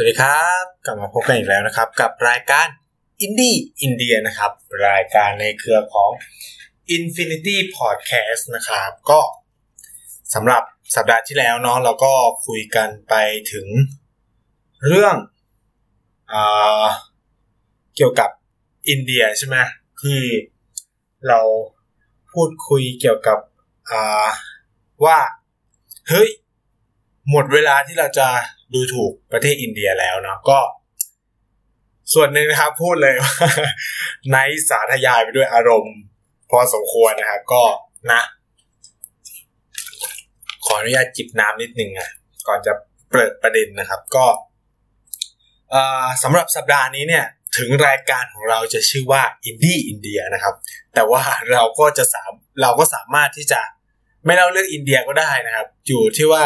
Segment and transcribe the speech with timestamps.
[0.00, 2.66] วัสดีครับ กลับมาพบกันอีกแล้วนะครับ กับรายการ
[3.20, 4.52] อินดี้อินเดียนะครับ
[4.88, 6.10] รายการในเครือของ
[6.96, 9.20] Infinity Podcast นะครับ ก็
[10.34, 10.62] สำหรับ
[10.94, 12.14] สัปดาห์ที่แล้วเนาะเราก็
[12.46, 13.14] คุยกันไป
[13.52, 13.66] ถึง
[14.86, 15.16] เรื่อง
[16.32, 16.34] อ
[17.96, 18.30] เกี่ยวกับ
[18.88, 19.56] อินเดียใช่ไหม
[20.00, 20.24] คือ
[21.28, 21.40] เรา
[22.32, 23.38] พูดคุยเกี่ยวกับ
[25.04, 25.18] ว่า
[26.08, 26.28] เฮ้ย
[27.30, 28.28] หมดเวลาที่เราจะ
[28.74, 30.58] ดูถูกประเทศอินเดียแล้วเนาะก็
[32.14, 33.34] ส่วนหนึ่งนะครับ พูดเลยว่า
[34.32, 35.96] ในสาธยายไปด้วยอารมณ์
[36.50, 37.62] พอสมควรนะครับ ก็
[38.12, 38.22] นะ
[40.64, 42.10] ขออนุญาตจิบน้ำนิดนึงอะ
[42.48, 42.72] ก่อนจะ
[43.10, 44.26] เปิดประเด็นนะครับ ก็
[46.22, 47.24] สำหรับสัปดาห์นี้เนี่ย
[47.58, 50.54] ถึงรายการของเราจะชื่อว่าอินดี้อินเดียนะครับ
[50.94, 53.60] แต่ว่าเราก็จะสามเราก็สามารถที่จะ
[54.24, 56.44] ไม่เล่าเรื่องอินเดียก็ได้นะครับ อยู่ที่ว่า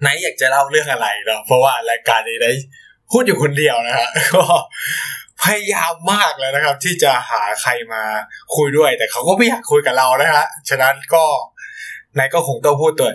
[0.00, 2.50] ไหนอยากจะเล่าเรื่องอะไรเนาะเพราะว่ารายการนี้ได้
[3.10, 4.44] พูดอยู่คนเดียวนะฮะก็
[5.42, 8.02] พยายามมากแล้วนะครับ ที่จะหาใครมา
[8.56, 11.24] คุยด้วย แต่เขาก็ไม่อยากคุยกับเรานะฮะฉะนั้นก็
[12.18, 13.10] นายก็คงต้องพูดตัว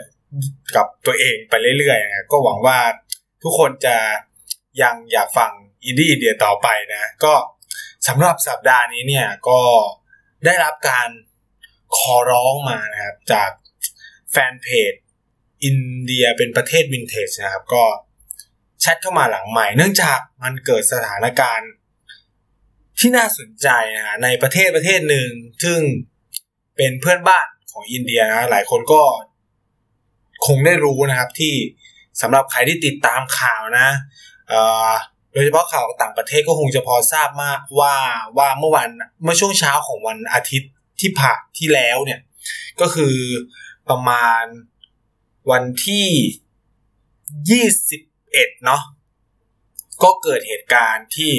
[0.76, 2.80] กับตัวเองไปเรื่อยๆนะก็หวังว่า
[3.44, 3.96] ทุกคนจะ
[4.82, 5.52] ยังอยากฟัง
[5.86, 7.34] อินดี้อินเดียต่อไปนะ ก็
[8.08, 9.62] สำหรับสัปดาห์นี้เนี่ยก็
[10.46, 11.10] ได้รับการ
[11.98, 13.50] ขอร้องมานะครับจาก
[14.32, 14.94] แฟนเพจ
[15.66, 17.84] อินเดียเป็นประเทศวินเทจนะครับ ก็
[18.82, 21.72] แชทเข้ามาหลังไมค์ เนื่องจากมันเกิดสถานการณ์
[23.00, 25.30] ที่น่าสนใจนะในประเทศประเทศหนึ่ง
[25.64, 25.80] ซึ่ง
[26.78, 29.02] เป็นเพื่อนบ้านของอินเดียนะหลายคนก็
[30.46, 31.54] คงได้รู้นะครับที่
[32.22, 33.88] สำหรับใครที่ติดตามข่าวนะ
[35.34, 37.96] โดยเฉพาะข่าวต่างประเทศก็คงจะพอทราบมากว่า
[38.38, 38.90] ว่าเมื่อวัน
[39.24, 42.20] เมื่อช่วงเช้าของวันอาทิตย์ที่ผ่านที่แล้วเนี่ย
[42.82, 43.16] ก็คือ
[43.90, 44.44] ประมาณ
[45.52, 46.08] วันที่
[47.50, 48.02] ยี่สิบ
[48.32, 48.84] เอ็ดเนาะ
[50.04, 51.34] ก็เกิดเหตุการณ์ที่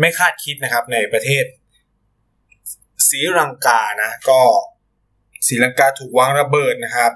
[0.00, 1.44] ไม่คาดคิดนะครับในประเทศ
[3.08, 4.40] ศรีลังกานะก็
[5.46, 7.12] ศรีลังกาถูกวางระเบิดนะครับ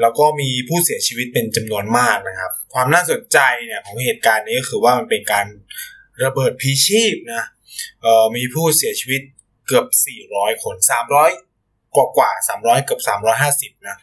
[0.00, 5.46] แล้วก็มีผู้เสียชีวิตเป็นจำนวนมากนะครับ ความน่าสนใจเนี่ยของเหตุการณ์นี้ก็คือว่ามันเป็นการ
[6.24, 7.44] ระเบิดพีชีพนะ
[8.36, 9.22] มีผู้เสียชีวิต
[9.66, 9.86] เกือบ
[10.24, 10.76] 400 คน
[11.14, 11.49] 300
[11.94, 13.96] กว่ากว่าสามร้อยเกือบสามร้อยห้าสิบนะ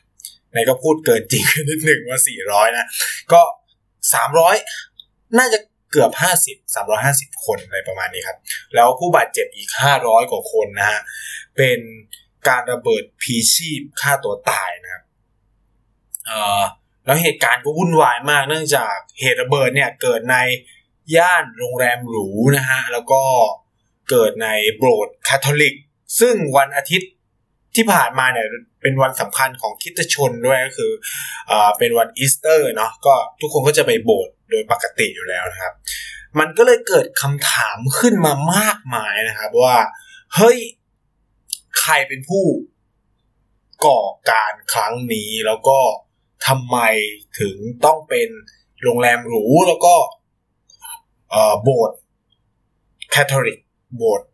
[0.54, 2.86] ในก็พูดเกินจริงนิดหนึ่งว่าสี่ร้อยนะ
[3.34, 3.42] ก็
[4.14, 4.56] สามร้อย
[5.38, 5.60] น่าจะ
[5.92, 8.38] เกือบห้าสิบสามร้อยห้าสิบคนอะไรประมาณนี้ครับ
[8.76, 11.00] แล้วผู้บาดเจ็บอีกห้าร้อยกว่าคนนะฮะ
[11.58, 11.80] เป็น
[12.48, 15.04] การระเบิดพีชีพฆ่าตัวตายนะครับ
[16.28, 16.62] เอ่อ
[17.06, 20.38] แล้วเหตุการณ์ก็วุ่นวายมากเนื่องจากเหตุระเบิดเนี่ยเกิดใน
[21.16, 23.22] ย่านโรงแรมหรูนะฮะ แล้วก็
[24.10, 25.76] เกิดในโบสถ์คาทอลิก
[26.20, 27.10] ซึ่งวันอาทิตย์
[27.78, 28.48] ที่ผ่านมาเนี่ย
[28.82, 30.92] เป็นวันสำคัญของคิตชนด้วยก็คือ
[31.52, 35.74] อเป็นวันอีสเตอร์เนาะก็ทุกคนก็จะไปโบสถ์โดยปกติอยู่แล้วนะครับ
[36.40, 39.76] มันก็เลยเกิดคำถามขึ้นมามากมายนะครับ ว่า
[40.36, 40.58] เฮ้ย
[41.80, 42.46] ใครเป็นผู้
[43.86, 45.80] ก่อการครั้งนี้แล้วก็
[46.48, 46.78] ทำไม
[47.40, 47.56] ถึง
[47.86, 48.30] ต้องเป็น
[48.84, 49.96] โรงแรมหรูแล้วก็
[51.64, 51.98] โบสถ์
[53.12, 53.60] แคทอลิก
[53.98, 54.28] โบสถ์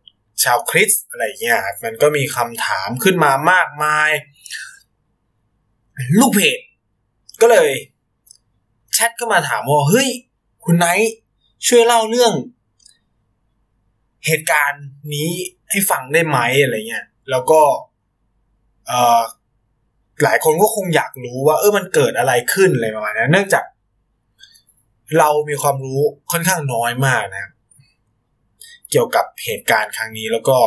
[0.43, 4.09] ชาวคริสอะไรเงี้ยมันก็มีคำถามขึ้นมามากมาย
[6.19, 6.59] ลูกเพจ
[7.41, 7.69] ก็เลย
[8.93, 10.09] แชทเข้ามาถามว่าเฮ้ย
[10.63, 11.13] คุณไนท์
[11.67, 12.33] ช่วยเล่าเรื่อง
[14.25, 15.29] เหตุการณ์นี้
[15.69, 17.61] ให้ฟังได้ไหมอะไรเงี้ยแล้วก็
[18.87, 19.21] เออ
[20.23, 23.63] หลายคนก็คงอยากรู้ว่า เออมันเกิดอะไรขึ้นอะไรประมาณนี้เนื่องจาก
[25.19, 27.52] เรามีความรู้ค่อนข้างน้อยมากนะครับ
[28.93, 30.57] เกี่ยวกับเหตุการณ์ครั้งนี้แล้วก็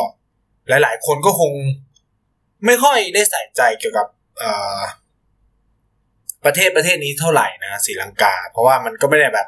[0.67, 1.51] หลาย ๆ คนก็คง
[2.65, 4.07] ไม่ค่อยได้ใส่ใจเกี่ยวกับ
[6.45, 9.47] ประเทศประเทศนี้เท่าไหร่นะศรีลังกา เพราะว่ามันก็ไม่ได้แบบ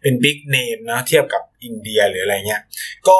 [0.00, 2.62] เป็น big name นะเทียบกับอินเดียหรืออะไรเงี้ย
[3.08, 3.18] ก็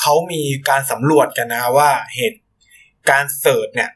[0.00, 2.40] เขามีการสำรวจกันนะว่าเหตุ
[3.10, 3.90] การ search เนี่ย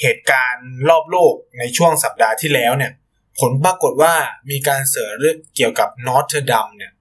[0.00, 2.92] เหตุการณ์รอบโลกในช่วงสัปดาห์ที่แล้วเนี่ย
[3.38, 4.14] ผลปรากฏว่า
[4.50, 6.92] มีการ search เรื่องเกี่ยวกับนอตเทอร์ดัมเนี่ย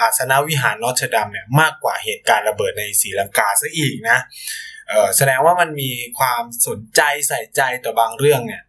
[0.00, 4.18] อาสนวิหารนอเทรอดามเนี่ยมากกว่าเหตุการณ์ระเบิดในศรีลังกาซะอีกนะ
[5.16, 8.62] แสดงว่ามันมีความสนใจใส่ใจต่อบางเรื่องเนี่ย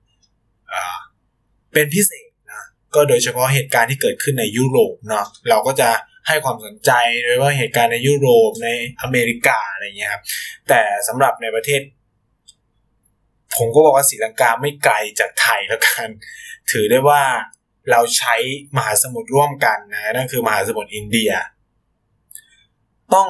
[1.74, 2.64] เป็นพิเศษนะ
[2.96, 5.90] ก็โดยเฉพาะเหตุการณ์ที่เกิดขึ้นในยุโรปเนาะเราก็จะ
[6.28, 6.92] ให้ความสนใจ
[7.24, 8.70] โดยว่าเหตุการณ์ในยุโรปใน
[9.02, 10.24] อเมริกาอะไรเงี้ยครับ
[10.70, 11.82] แต่สำหรับในประเทศ
[13.58, 16.10] ผมก็บอกว่าศรีลังกาไม่ไกลจากไทยแล้วกัน
[16.72, 17.22] ถือได้ว่า
[17.89, 18.36] เราใช้
[18.75, 21.31] มหาสมุทรร่วมกันนะนั่นคือมหาสมุทรอินเดีย
[23.13, 23.30] ต้อง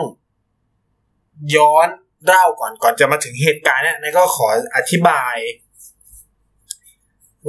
[1.56, 1.88] ย้อน
[2.26, 5.36] เล่าก่อนก่อนจะมาถึงเหตุการณ์เนี่ยนายก็ขออธิบาย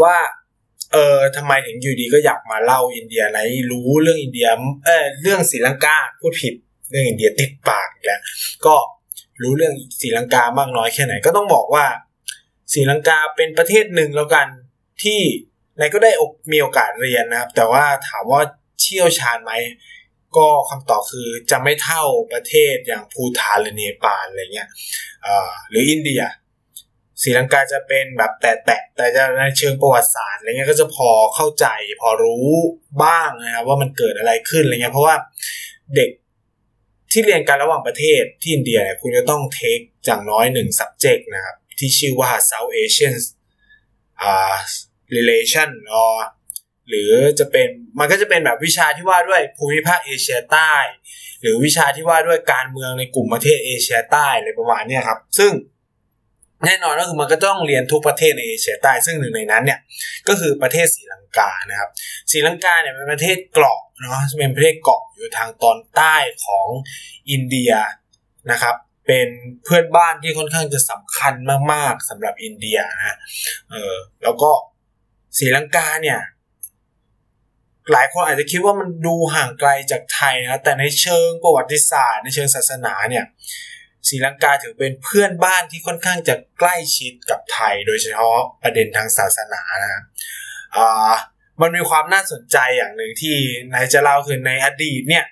[0.02, 0.16] ว่า
[0.92, 3.38] เออทำไมถึงอยู่ดีก็อยากมาเล่าอินเดียไหน
[3.70, 4.46] รู้เรื่องอินเดีย
[4.84, 6.54] เออเรื่องศรีลังกาพูดผิด
[6.90, 8.20] เรื่องอินเดียติดปากแล้ว
[8.66, 8.76] ก็
[9.42, 11.84] รู้เรื่องศรีลังกามากน้อยแค่ไหน ก็ต้องบอกว่า
[12.72, 14.46] ศรีลังกาเป็นประเทศหนึ่งแล้วกัน
[15.02, 15.20] ที่
[15.78, 16.10] นายก็ได้
[16.52, 18.40] มีโอกาสเรียนนะครับ แต่ว่าถามว่า
[18.80, 19.52] เชี่ยวชาญไหม
[20.36, 22.02] ก็คำตอบคือจะไม่เท่า
[22.32, 24.68] ประเทศอย่างภูฐานหรือเนปาลอะไรเงี้ย
[25.70, 26.22] หรืออินเดีย
[27.22, 31.66] ศรีลังกาจะเป็นแบบแตะแตะแต่จะในเชิงประวัติศาสตร์อะไรเงี้ยก็จะพอเข้าใจ
[32.00, 32.48] พอรู้
[33.02, 35.14] บ้างนะครับว่ามันเกิดอะไรขึ้นอะไรเงี้ยเพราะว่า
[35.96, 36.10] เด็ก
[37.10, 43.14] ที่เรียนการระหว่างประเทศที่อินเดียเนี่ยคุณจะต้องเทคอย่างน้อยหนึ่ง subject นะครับ ที่ชื่อว่า South Asian
[44.22, 44.56] อ่า
[45.16, 45.70] relation
[46.88, 47.68] หรือจะเป็น
[47.98, 50.74] มันก็จะเป็นแบบวิชาที่ว่าด้วยภูมิภาคเอเชียใต้
[51.40, 55.52] หรือวิชาที่ว่าด้วยการเมืองในกลุ่มประเทศเอเชียใต้อะไรประมาณนี้ครับ ซึ่ง
[56.64, 59.78] แน่นอนก็คือมันก็ต้องเรียนทุกประเทศในเอเชียใต้ ซึ่งหนึ่งในนั้นเนี่ย
[60.28, 61.90] ก็คือประเทศศรีลังกานะครับ
[62.30, 66.66] ศรีลังกาเนี่ยเป็นประเทศเกาะเนาะเป็นประเทศเกาะอยู่ทางตอนใต้ของ
[67.30, 67.72] อินเดีย
[68.50, 68.74] นะครับ
[69.06, 69.28] เป็น
[69.64, 71.34] เพื่อนบ้านที่ค่อนข้างจะสำคัญ
[71.72, 73.16] มากๆสำหรับอินเดียนะ
[73.70, 74.50] เออแล้วก็
[75.40, 76.20] รีลังกาเนี่ย
[77.92, 83.24] หลายคนอาจจะคิดว่ามันดูห่างไกลจากไทยนะแต่ในเชิงประวัติศาสตร์ในเชิงศาสนาเนี่ย
[84.08, 90.02] ศรีลังกาถือเป็นเพื่อนบ้านที่ค่อนข้างจะใกล้ชิดกับไทย โดยเฉพาะประเด็นทางศาสนานะครับ
[91.60, 93.36] มันมีความน่าสนใจอย่างหนึ่งที่
[93.72, 95.24] นายจะเล่าคือในอดีตเนี่ย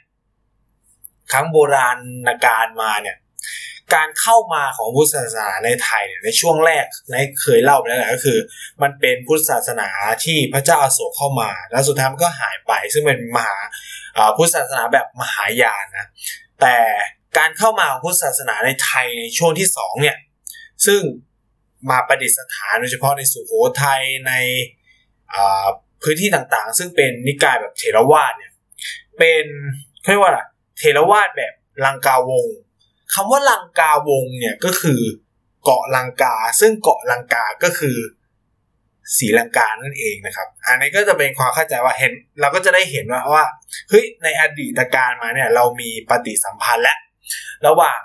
[1.32, 1.99] ครั้งโบราณ
[2.46, 3.17] การมาเนี่ย
[3.94, 8.38] การเข้ามาของพุทธศาสนาในไทยเนี่ยในช่วงแรกในเคยเล่าไปแล้วแหละก็คือ
[8.82, 9.88] มันเป็นพุทธศาสนา
[10.25, 13.56] ที่พระเจ้าอาโศกเข้ามา แล้วสุดท้ายมันก็หายไป ซึ่งเป็นมหา
[14.37, 16.06] พุทธศาสนาแบบมหายานนะ
[16.60, 16.76] แต่
[17.38, 20.16] การเข้ามาของพุทธศาสนาในไทยในช่วงที่สองเนี่ย
[20.86, 21.00] ซึ่ง
[21.90, 23.52] มาประดิษฐานโดยเฉพาะในสุโข
[23.82, 24.32] ทัยใน
[26.02, 28.52] พื้นที่ต่างๆ ซึ่งเป็นนิกายแบบเทรวาสเนี่ย
[29.19, 29.44] เป็น
[30.10, 30.32] เรียกว่า
[30.78, 31.52] เทรวาสแบบ
[31.84, 32.46] ลังกาวง
[33.14, 35.00] คำว่าลังกาวงเนี่ยก็คือ
[35.64, 37.96] เกาะลังกา ซึ่งเกาะลังกาก็คือ
[39.16, 43.44] สีลังกานั่นเองนะครับ อันนี้ก็จะเป็นความเข้าใจว่าเห็น เราก็จะได้เห็นว่าว่า
[43.88, 46.96] เฮ้ยในอดีตการมาเนี่ย เรามีปฏิสัมพันธ์และ
[47.66, 48.00] ระหว่าง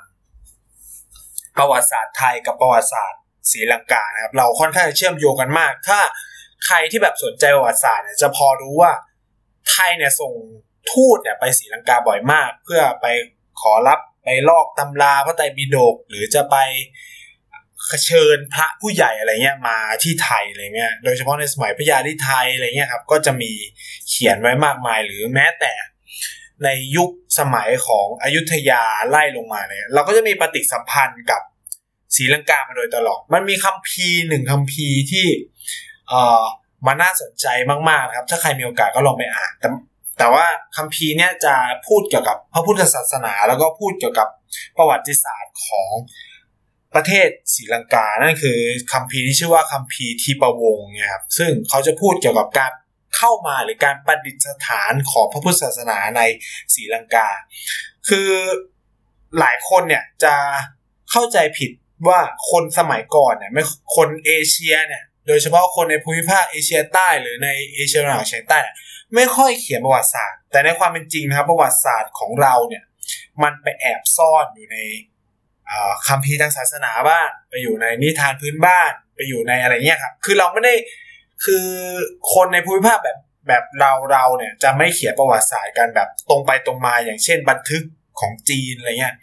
[1.58, 3.22] ประวัติศาสตร์ไทยกับประวัติศาสตร์
[3.52, 6.00] ศรีลังกานะครับ เราค่อนข้างเชื่อมโยงกันมาก ถ้า
[6.66, 8.92] ใครที่แบบสนใจประวัติศาสตร์เนี่ยจะพอรู้ว่า
[9.70, 10.34] ไทยเนี่ยส่ง
[10.92, 13.06] ทูตเนี่ยไปศรีลังกาบ่อยมาก เพื่อไป
[13.62, 16.56] ขอรับ ไปลอกตำราพระไตรปิฎกหรือจะไป
[18.06, 23.52] เชิญพระผู้ใหญ่อะไรเงี้ยมาที่ไทยอะไรเงี้ย โดยเฉพาะในสมัยพระยาที่ไทยอะไรเงี้ยครับ ก็จะมี
[24.10, 25.74] เขียนไว้มากมายหรือแม้แต่
[26.64, 31.42] ในยุคสมัยของอยุธยาไล่ลงมาเนี่ย เราก็จะมีปฏิสัมพันธ์กับ
[32.16, 35.28] ศรีลังกามาโดยตลอด มันมีคัมภีหนึ่งคัมภีที่
[36.10, 36.44] เอ่อ
[36.88, 37.48] มาน่าสนใจ
[37.90, 39.68] มากๆนะครับ ถ้าใครมีโอกาสก็ลองไปอ่านแต่
[40.18, 40.46] แต่ว่า
[40.78, 41.56] คัมภีร์เนี่ยจะ
[41.88, 44.28] พูดเกี่ยวกับพระพุทธศาสนา แล้วก็พูดเกี่ยวกับ
[44.78, 45.92] ประวัติศาสตร์ของ
[46.96, 48.58] ประเทศศรีลังกา นั่นคือ
[48.94, 52.72] คัมภีร์ที่ชื่อว่าคัมภีร์ทีประวงเนี่ยครับ ซึ่งเขาจะพูดเกี่ยวกับการ
[53.18, 54.36] เข้ามาหรือการประดิษ
[54.68, 56.22] ฐานของพระพุทธศาสนาใน
[56.74, 57.28] ศรีลังกา
[58.10, 58.30] คือ
[59.40, 60.36] หลายคนเนี่ยจะ
[61.12, 61.72] เข้าใจผิด
[62.08, 62.20] ว่า
[62.52, 63.64] คนสมัยก่อนเนี่ยไม่
[63.96, 68.58] คนเอเชียเนี่ย โดยเฉพาะคนในภูมิภาคเอเชียใต้ หรือในเอเชียตะวันออกเฉียงใต้
[69.16, 72.84] ไม่ค่อยเขียนประวัติศาสตร์ แต่ในความเป็นจริงนะครับประวัติศาสตร์ของเราเนี่ย
[73.44, 74.78] มันไปแอบซ่อนอยู่ใน
[76.08, 80.74] คำพีทางศาสนาบ้างไปอยู่ในนิทานพื้นบ้านไปอยู่ในอะไรเงี้ยครับคือเราไม่ได้
[81.46, 81.68] คือ
[82.34, 83.18] คนในภูมิภาคแบบ
[83.48, 87.84] แบบเราเราเนี่ยจะไม่เขียนประวัติศาสตร์กันแบบตรงไปตรงมาอย่างเช่น บันทึก
[88.20, 89.16] ของจีนอะไรเงี้ย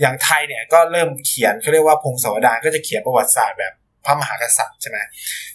[0.00, 3.72] อย่างไทยเนี่ยก็เริ่มเขียนเขาเรียกว่าพงศาวดารก็จะเขียนประวัติศาสตร์แบบ
[4.04, 4.98] พระมหากษัตริย์ใช่ไหม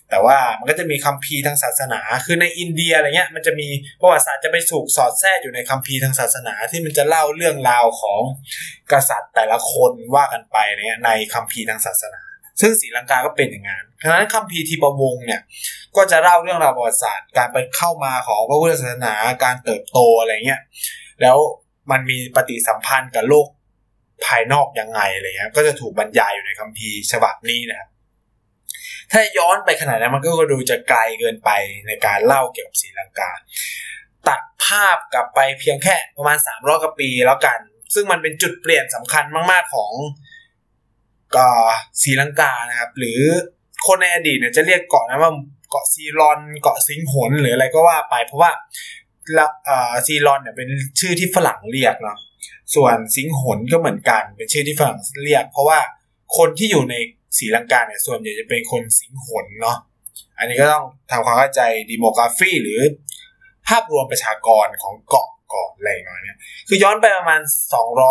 [0.10, 3.68] แต่ว่ามันก็จะมีคัมภีร์ทางศาสนา คือในอินเดียอะไรเงี้ยมันจะมี
[4.01, 8.22] ประวัติศาสตร์จะไปสูกสอดแทรกอยู่ในคัมภีร์ทางศาสนาที่มันจะเล่าเรื่องราวของ
[8.92, 12.22] กษัตริย์แต่ละคนว่ากันไปเนี่ยในคัมภีร์ทางศาสนา
[12.62, 15.42] ซึ่งศรีลังกาก็เป็นอย่างนั้นดังนั้นคัมภีร์ทีปวงเนี่ย
[15.96, 19.13] ก็จะเล่าเรื่องราวประวัติศาสตร์การไปเข้ามาของพระพุทธศาสนา
[19.44, 20.62] การเติบโตอะไรเงี้ย
[21.22, 21.38] แล้ว
[21.92, 23.48] มันมีปฏิสัมพันธ์กับโลก
[24.25, 27.89] ภายนอกยังไงอะไรเงี้ยก็จะถูกบรรยายอยู่ในคัมภีร์ฉบับนี้นะครับ
[29.12, 31.50] ถ้าย้อนไปขนาดนั้นมันก็ดูจะไกลเกินไป
[31.88, 33.32] ในการเล่าเกี่ยวกับศรีลังกา
[34.28, 37.60] ตัดภาพกลับไปเพียงแค่ประมาณ3ามร้อยกว่าปีแล้วกัน
[37.94, 39.92] ซึ่งมันเป็นจุดเปลี่ยนสำคัญมาก ๆของ
[41.36, 41.38] ก
[42.02, 43.20] ศรีลังกานะครับ หรือ
[43.88, 45.32] คนในอดีตเนี่ยจะเรียกเกาะนั้นว่า
[45.70, 48.52] เกาะซีรอนเกาะสิงหนหรืออะไรก็ว่าไป เพราะว่า
[50.06, 52.18] ซีรอนเนี่ยเป็นชื่อที่ฝรั่งเรียกเนาะ
[52.76, 55.80] ส่วนสิงหนก็เหมือนกัน เป็นชื่อที่ฝรั่งเรียก เพราะว่า
[56.38, 56.96] คนที่อยู่ใน
[57.38, 59.77] ศรีลังกาเนี่ยส่วนใหญ่จะเป็นคนสิงหนเนาะ
[60.38, 62.82] อันนี้ก็ต้องทำความเข้าใจดีโมกราฟีหรือ
[63.67, 67.41] ภาพรวมประชากรของเกาะก่อนอะไรน่อยเนี่ยคือย้อนไปประมาณ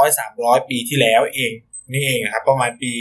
[0.00, 1.52] 200-300 ปีที่แล้วเอง
[1.92, 2.92] นี่เองครับ ประมาณปี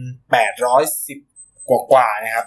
[0.00, 2.46] 1810 กว่ากว่านะครับ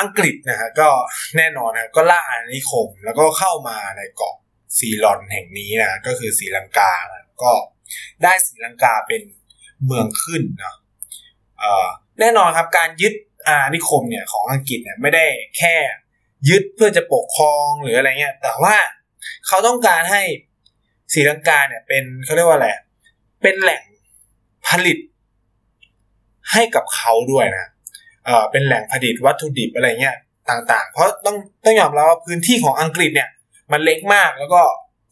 [0.00, 0.88] อังกฤษนะฮะก็
[1.36, 4.36] แน่นอนนะก็ล่าอาณานิคม แล้วก็เข้ามาในเกาะ
[4.78, 7.52] ซีลอนแห่งนี้นะก็คือศรีลังกานะก็
[8.22, 9.22] ได้ศรีลังกาเป็น
[9.86, 10.74] เมืองขึ้นนะ
[12.20, 13.14] แน่นอนครับการยึด
[13.46, 15.26] อาณานิคมเนี่ยของอังกฤษเนี่ยไม่ได้
[15.58, 15.74] แค่
[16.48, 18.76] ยึดเพื่อจะปกครองหรืออะไรเงี้ย แต่ว่า
[19.46, 20.22] เขาต้องการให้
[21.12, 22.68] ศรีลังกาเนี่ยเป็นเขาเรียกว่าอะไร
[23.42, 23.82] เป็นแหล่ง
[24.68, 24.98] ผลิต
[26.52, 27.66] ให้กับเขาด้วยนะ
[28.24, 30.16] เออเป็นแหล่งผลิตวัตถุดิบอะไรเงี้ย
[30.50, 33.28] ต่างๆ เพราะต้องต้องยอมรับว่าพื้นที่ของอังกฤษเนี่ย
[33.72, 34.60] มันเล็กมากแล้วก็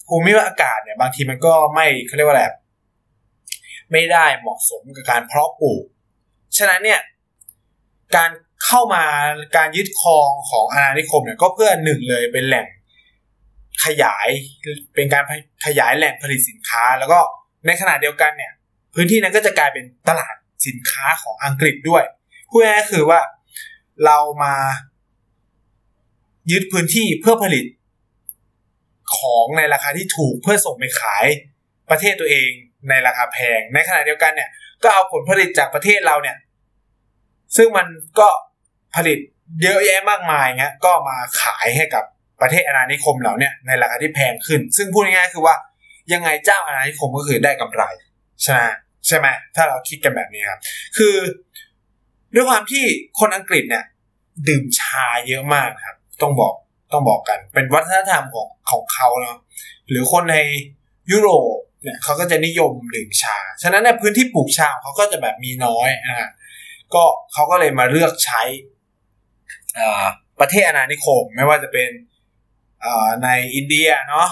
[0.08, 2.44] ภูมิอากาศเนี่ยบางทีมันก็ไม่เขาเรียกว่าอะไร
[3.92, 5.84] ไม่ได้เหมาะสมกับการเพาะปลูก
[6.56, 7.00] ฉะนั้นเนี่ย
[8.16, 8.30] การ
[8.66, 9.04] เข้ามา
[9.56, 12.66] การยึดครองของอาณานิคมเนี่ยก็เพื่อหนึ่งเลยเป็นแหล่ง
[13.84, 14.28] ขยาย
[14.94, 15.24] เป็นการ
[15.66, 17.18] ขยายแหล่งผลิตสินค้า แล้วก็
[17.66, 18.52] ในขณะเดียวกันเนี่ย
[18.94, 20.34] พื้นที่นั้นก็จะกลายเป็นตลาด
[20.66, 22.04] สินค้าของอังกฤษด้วย
[22.50, 23.20] พูดง่ายๆคือว่า
[24.04, 24.54] เรามา
[26.50, 27.64] ยึดพื้นที่เพื่อผลิต
[29.18, 31.26] ของในราคาที่ถูกเพื่อส่งไปขาย
[31.90, 32.50] ประเทศตัวเอง
[32.88, 34.50] ในราคาแพง ในขณะเดียวกันเนี่ย
[34.82, 36.36] ก็เอาผลผลิตจากประเทศเราเนี่ย
[37.56, 37.86] ซึ่งมัน
[38.20, 38.28] ก็
[38.96, 39.18] ผลิต
[39.62, 42.04] เยอะแยะมากมายเงี้ย ก็มาขายให้กับ
[42.40, 45.54] ประเทศอาณานิคมเราเนี่ยในราคาที่แพงขึ้น ซึ่งพูดง่ายๆคือว่า
[46.12, 47.82] ยังไงเจ้าอาณานิคมก็คือได้กำไร
[48.42, 48.62] ใช่ไหม
[49.06, 50.60] ใช่ไหมถ้าเราคิดกันแบบนี้ครับ
[50.96, 51.16] คือ
[52.34, 52.84] ด้วยความที่
[53.20, 53.84] คนอังกฤษเนี่ย
[54.48, 56.54] ดื่มชาเยอะมากครับ ต้องบอก
[56.92, 59.38] ต้องบอกกัน เป็นวัฒนธรรมของของเขาเนาะ
[59.88, 60.36] หรือคนใน
[61.10, 66.18] ยุโรป เนี่ยเขาก็จะนิยมดื่มชา ฉะนั้นในพื้นที่ปลูกชาเขาก็จะแบบมีน้อยอ่า
[66.94, 68.42] ก็เขาก็เลยมาเลือกใช้
[70.40, 71.90] ประเทศอาณานิคมไม่ว่าจะเป็น
[73.24, 74.28] ในอินเดียเนาะ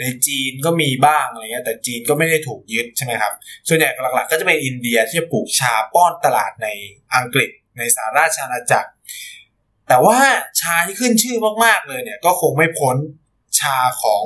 [0.00, 3.32] ในจีนก็มีบ้างอะไรเงี้ยแต่จีนก็ไม่ได้ถูกยึดใช่ไหมครับ
[3.68, 6.68] ส่วนใหญ่หลักๆ ก็จะเป็นอินเดียที่ปลูกชาป้อนตลาดใน
[7.14, 8.90] อังกฤษในสหราชอาณาจักร
[9.88, 10.18] แต่ว่า
[10.60, 12.96] ชาที่ขึ้นชื่อมากๆเลยเนี่ยก็คงไม่พ้น
[13.60, 14.22] ชาของ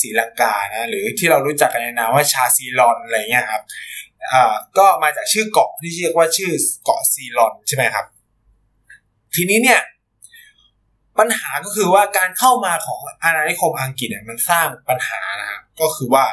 [0.00, 3.62] ศรีลังกานะหรือที่เรารู้จักกันในนามว่าชาซีลอนอะไรเงี้ยครับ
[4.32, 6.52] อ่าก็มาจากชื่อเกาะที่เรียกว่าชื่อ
[6.84, 8.06] เกาะซีลอนใช่ไหมครับ
[9.34, 9.80] ทีนี้เนี่ย
[11.18, 16.24] ปัญหาก็คือว่าการเข้ามาของอาณานิคมอังกฤษเนี่ยมันสร้างปัญหานะครับก็คือว่า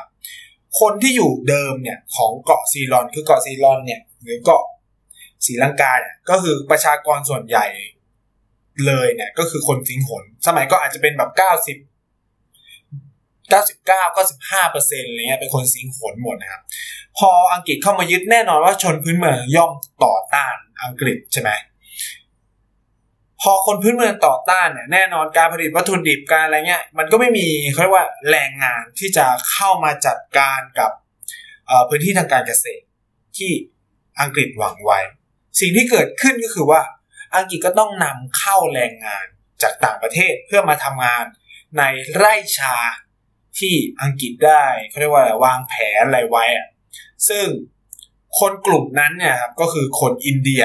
[0.80, 4.64] คนที่อยู่เดิมเนี่ยของเกาะซีลอน คือเกาะซีลอนเนี่ย หรือเกาะ
[5.46, 7.66] ศรีลังกาเนี่ยก็คือประชากรส่วนใหญ่
[8.86, 11.32] เลยเนี่ยก็คือคนสิงหนสมัยก็อาจจะเป็นแบบ
[11.68, 16.62] เก้าสิบเก้าสิบเก้าก็สิบห้าเปอร์เซ็นต์อะไรเงี้ยเป็นคนสิงหนหมดนะครับ
[17.18, 19.72] พออังกฤษเข้ามายึดแน่นอนว่าชนพื้นเมืองย่อม
[20.04, 21.52] ต่อต้านอังกฤษใช่ไหม
[23.42, 30.92] พอคนพื้นเมืองต่อต้านเนี่ยแน่นอนการผลิตวัตถุดิบการอะไรเงี้ยมันก็ไม่มีเขาเรียกว่าแรงงานที่จะเข้ามาจัดการกับ
[31.90, 32.86] พื้นที่ทางการเกษตร
[33.38, 33.52] ที่
[34.22, 35.00] อังกฤษหวังไว้
[35.60, 36.82] สิ่งที่เกิดขึ้นก็คือว่า
[37.36, 39.26] อังกฤษก็ต้องนำเข้าแรงงาน
[39.62, 41.26] จากต่างประเทศเพื่อมาทำงาน
[41.78, 41.84] ใน
[42.16, 42.76] ไร่ชา
[43.60, 46.68] ที่อังกฤษได้เขาเรียกว่าวางแผนอะไรไว้อะ
[47.30, 47.46] ซึ่ง
[48.40, 50.64] คนกลุ่มนั้นเนี่ยครับก็คือคนอินเดีย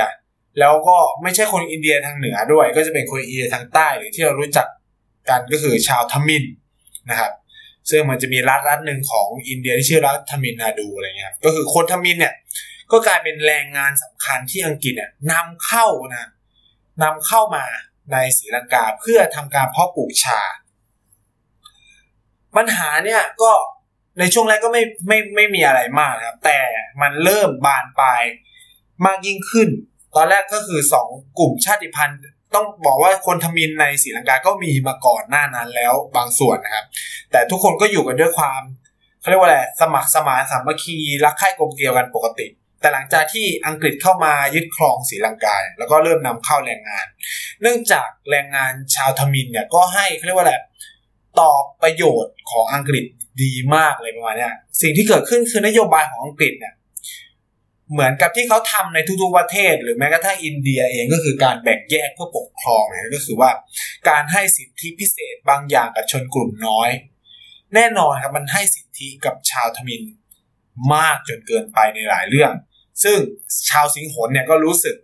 [0.61, 4.67] แล้วก็ไม่ใช่คนอินเดียทางเหนือด้วย ก็จะเป็นคนอินเดียทางใต้หรือที่เรารู้จัก
[5.29, 6.45] กันก็คือชาวทมิน
[7.11, 7.33] นะครับ
[7.91, 12.35] ซึ่งมันจะมีรัฐรัฐหนึ่งของอินเดียที่ชื่อรัฐทมินนาดูอะไรเงี้ยก็คือคนทมินเนี่ย
[12.93, 16.27] ก็กลายเป็นแรงงานสำคัญที่อังกฤษเนี่ยนำเข้านะ
[17.03, 17.65] นำเข้ามา
[18.13, 20.41] ในศรีลังกาเพื่อทำการเพาะปลูกชา
[22.57, 23.53] ปัญหาเนี่ยก็
[24.19, 26.59] ในช่วงแรกก็ไม่ไม่ไม่มีอะไรมากครับ แต่
[27.03, 28.23] มันเริ่มบานปลาย
[29.07, 29.69] มากยิ่งขึ้น
[30.17, 32.19] ตอนแรกก็คือสองกลุ่มชาติพันธุ์
[32.55, 36.87] ต้องบอกว่าคนทมินในศรีลังกาก็มีมาก่อนหน้านั้นแล้วบางส่วนนะครับ
[37.33, 38.63] แต่ทุกคนก็อยู่กันด้วยความ
[39.21, 42.47] เขาเรียกว่าอะไรสมัครสมานสามัคคีรักใคร่กลมเกลียวกันปกติ
[42.81, 47.07] แต่หลังจากที่อังกฤษเข้ามายึดครองศรีลังกาแล้วก็เริ่มนำเข้าแรงงาน
[47.63, 50.55] เนื่องจากแรงงานชาวทมินเนี่ยก็ให้เขาเรียกว่าอะไร
[51.41, 53.05] ตอบประโยชน์ของอังกฤษ
[53.43, 56.75] ดีมากเลยประมาณนี้สิ่งที่เกิดขึ้นคือนโยบายของอังกฤษเนี่ย
[57.93, 63.51] เหมือนกับที่เขาทำในทุกๆประเทศ หรือแม้กระทั่งอินเดียเองก็คือการแบ่งแยกเพื่อปกครองนะก็คือว่า
[64.09, 66.91] การให้สิทธิพิเศษบางอย่างกับชนกลุ่มน้อย
[67.75, 70.03] แน่นอนครับมันให้สิทธิกับชาวทมิน
[70.95, 72.53] มากจนเกินไปในหลายเรื่อง
[73.05, 73.19] ซึ่ง
[73.71, 74.97] ชาวสิงหนเนี่ยก็รู้สึก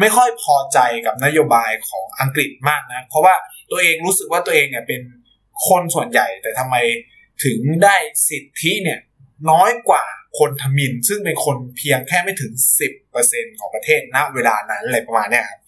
[0.00, 3.34] ไม่ค่อยพอใจกับนโยบายของอังกฤษมากนะ เพราะว่า
[3.70, 5.00] ตัวเองรู้สึกว่าตัวเองเนี่ยเป็น
[5.68, 6.76] คนส่วนใหญ่ แต่ทำไม
[7.44, 7.96] ถึงได้
[8.28, 9.00] สิทธิเนี่ย
[9.50, 10.04] น้อยกว่า
[10.38, 12.52] คนทมิน ซึ่งเป็นคนเพียงแค่ไม่ถึง
[13.06, 15.60] 10%ของประเทศณเวลานั้นอะไรประมาณเนี้ยครับ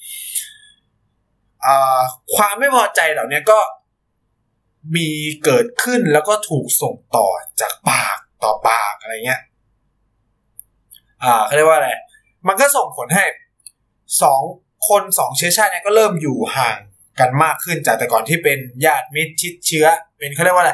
[2.34, 3.58] ความไม่พอใจเหล่านี้ก็
[4.96, 5.08] มี
[5.44, 7.28] เกิดขึ้นแล้วก็ถูกส่งต่อ
[7.60, 9.42] จากปากต่อปากอะไรเงี้ย
[11.22, 11.90] อ่าเขาเรียกว่าอะไร
[12.48, 13.24] มันก็ส่งผลให้
[14.22, 14.40] สอง
[14.88, 16.78] คนสองเชื้อชาติเนี่ยก็เริ่มอยู่ห่าง
[17.20, 19.86] กันมากขึ้นจากแต่ก่อนที่เป็นญาติมิตรชิดเชื้อ
[20.18, 20.72] เป็นเขาเรียกว่าอะไร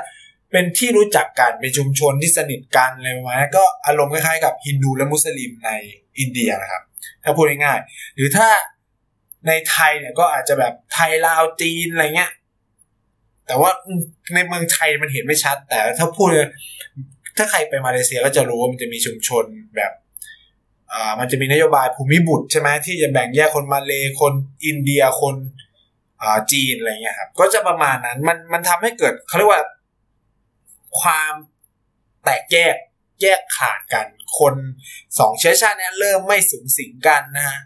[0.50, 5.70] เป็นที่รู้จักกันเป็นชุมชนที่สนิทกันอะไรประมาณนี้ก็อารมณ์คล้ายๆกับฮินดูและมุสลิมใน
[6.18, 6.82] อินเดียนะครับ
[7.25, 8.49] ถ้าพูดง่ายๆหรือถ้า
[9.49, 12.32] ในไทยเนี่ยก็อาจจะแบบไทยลาวจีนอะไรเงี้ย
[13.47, 13.70] แต่ว่า
[14.35, 16.28] ในเมืองไทยมันเห็นไม่ชัด แต่ถ้าพูด
[17.37, 19.44] ถ้าใครไปมาเลเซียก็จะรู้ว่ามันจะมีชุมชน
[19.76, 19.92] แบบ
[20.92, 24.32] อ่ามันจะมีนโยบายภูมิบุตรใช่ไหมที่จะแบ่งแยกคนมาเลคน
[24.66, 25.35] อินเดียคน
[26.53, 29.62] จีนอะไรเงี้ยครับก็จะประมาณนั้นมันมันทำให้เกิดเขาเรียกว่า
[31.00, 31.33] ความ
[32.25, 32.77] แตกแยก
[33.23, 34.07] แยกขาดกัน
[34.39, 34.55] คน
[35.19, 37.61] สองเชื้อชาติเนี่ยเริ่มไม่สูงสิงกันนะฮะ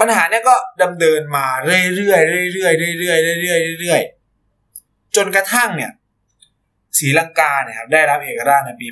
[0.00, 5.92] ปัญหาเนี้ยก็ดำเนินมาเรื่อยๆเรื่อยๆเรื่อยๆเรื่อยๆเรื่อยๆเรื่อยๆจนกระทั่งเนี่ย
[6.98, 8.86] ศรีลังกาเนี่ยครับได้รับเอกราชในปี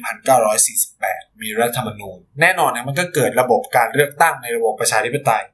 [0.68, 5.44] 1948 มีรัฐธรรมนูญ แน่นอนนะมันก็เกิดระบบการเลือกตั้งในระบบประชาธิปไตย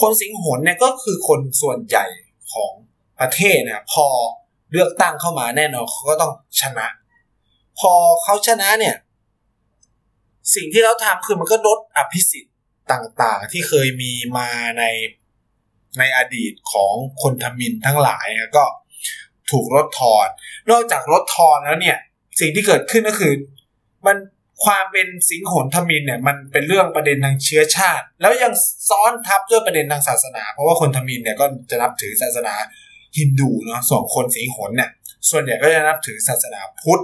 [0.00, 2.06] คนสิงหนเนี่ยก็คือคนส่วนใหญ่
[2.52, 2.72] ของ
[3.20, 4.06] ประเทศนะพอ
[4.72, 6.86] เลือกตั้งเข้ามาแน่นอนเขาก็ต้องชนะ
[7.78, 8.96] พอเขาชนะเนี่ย
[10.54, 12.52] สิ่งที่เขาทำคือมันก็ลดอภิสิทธิ
[12.92, 14.48] ต่างๆ ที่เคยมีมา
[14.78, 14.84] ใน
[15.98, 18.64] ในอดีตของคนทมินทั้งหลายก็
[19.50, 20.26] ถูกลดทอน
[20.70, 21.98] นอกจากลดทอนแล้วเนี่ย
[22.40, 23.32] สิ่งที่เกิดขึ้นก็คือ
[24.06, 24.16] มัน
[24.64, 28.52] ความเป็นสิงหนทมินเนี่ยมันเป็นเรื่องประเด็นทางเชื้อชาติ แล้วยัง
[28.88, 32.54] ซ้อนทับด้วยประเด็นทางศาสนา เพราะว่าคนทมินเนี่ยก็จะนับถือศาสนา
[33.18, 34.90] ฮินดูเนาะส่วนคนสิงหนเนี่ย
[35.30, 37.02] ส่วนใหญ่ก็จะนับถือศาสนาพุทธ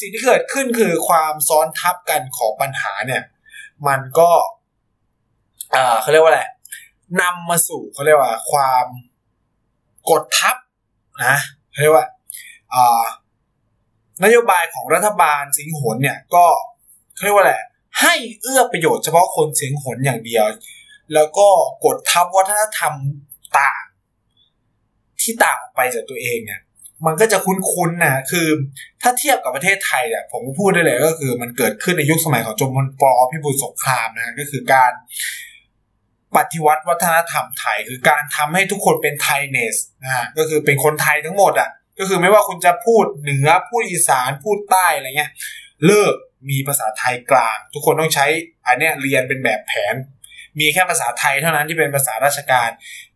[0.00, 3.22] สิ่งที่เกิดขึ้นคือความซ้อนทับกันของปัญหาเนี่ย
[3.88, 4.30] มันก็
[5.74, 6.42] อ่าเขาเรียกว่าอะไร
[7.20, 8.86] นำมาสู่เขาเรียกว่าความ
[10.10, 10.56] กดทับ
[11.24, 11.36] นะ
[11.70, 12.06] เขาเรียกว่า
[12.74, 13.04] อ่า
[14.24, 16.44] นโยบายของรัฐบาลสิงหนเนี่ยก็
[17.14, 17.54] เขาเรียกว่าอะไร
[18.00, 20.44] ให้เอื้อประโยชน์เฉพาะคนสิงหนอย่างเดียว
[21.14, 21.48] แล้วก็
[21.84, 22.94] กดทับวัฒนธรรม
[23.58, 23.82] ต่าง
[25.20, 26.60] ที่ต่างออกไปจากตัวเองเนี่ย
[27.06, 28.48] มันก็จะคุ้นๆนะคือ
[29.02, 34.92] ถ้าเทียบกับประเทศไทยเนี่ยผมพูดได้เลยก็คือ มันเกิดขึ้นในยุคสมัยของจอมพลปพิบูลสงครามนะก็คือการ
[36.36, 45.30] ปฏิวัติวัฒนธรรมไทย คือการทำให้ทุกคนเป็นไทยเนสนะฮะก็คือเป็นคนไทยทั้งหมดอะ ก็คือไม่ว่าคุณจะพูดเหนือพูดอีสานพูดใต้อะไรเงี้ย
[45.86, 46.14] เลิก
[46.50, 48.26] มีภาษาไทยกลาง ทุกคนต้องใช้
[48.66, 49.94] อันเนี้ยเรียนเป็นแบบแผน
[50.58, 52.68] มีแค่ภาษาไทยเท่านั้นที่เป็นภาษาราชการ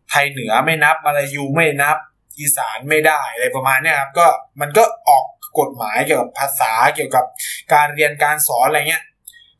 [0.09, 1.97] ไทยเหนือไม่นับมาลายูไม่นับ
[2.39, 4.27] อีสานไม่ได้อะไรประมาณนี้ครับก็
[4.61, 5.25] มันก็ออก
[5.59, 7.25] กฎหมายเกี่ยวกับภาษาเกี่ยวกับ
[7.73, 9.03] การเรียนการสอนอะไรเงี้ย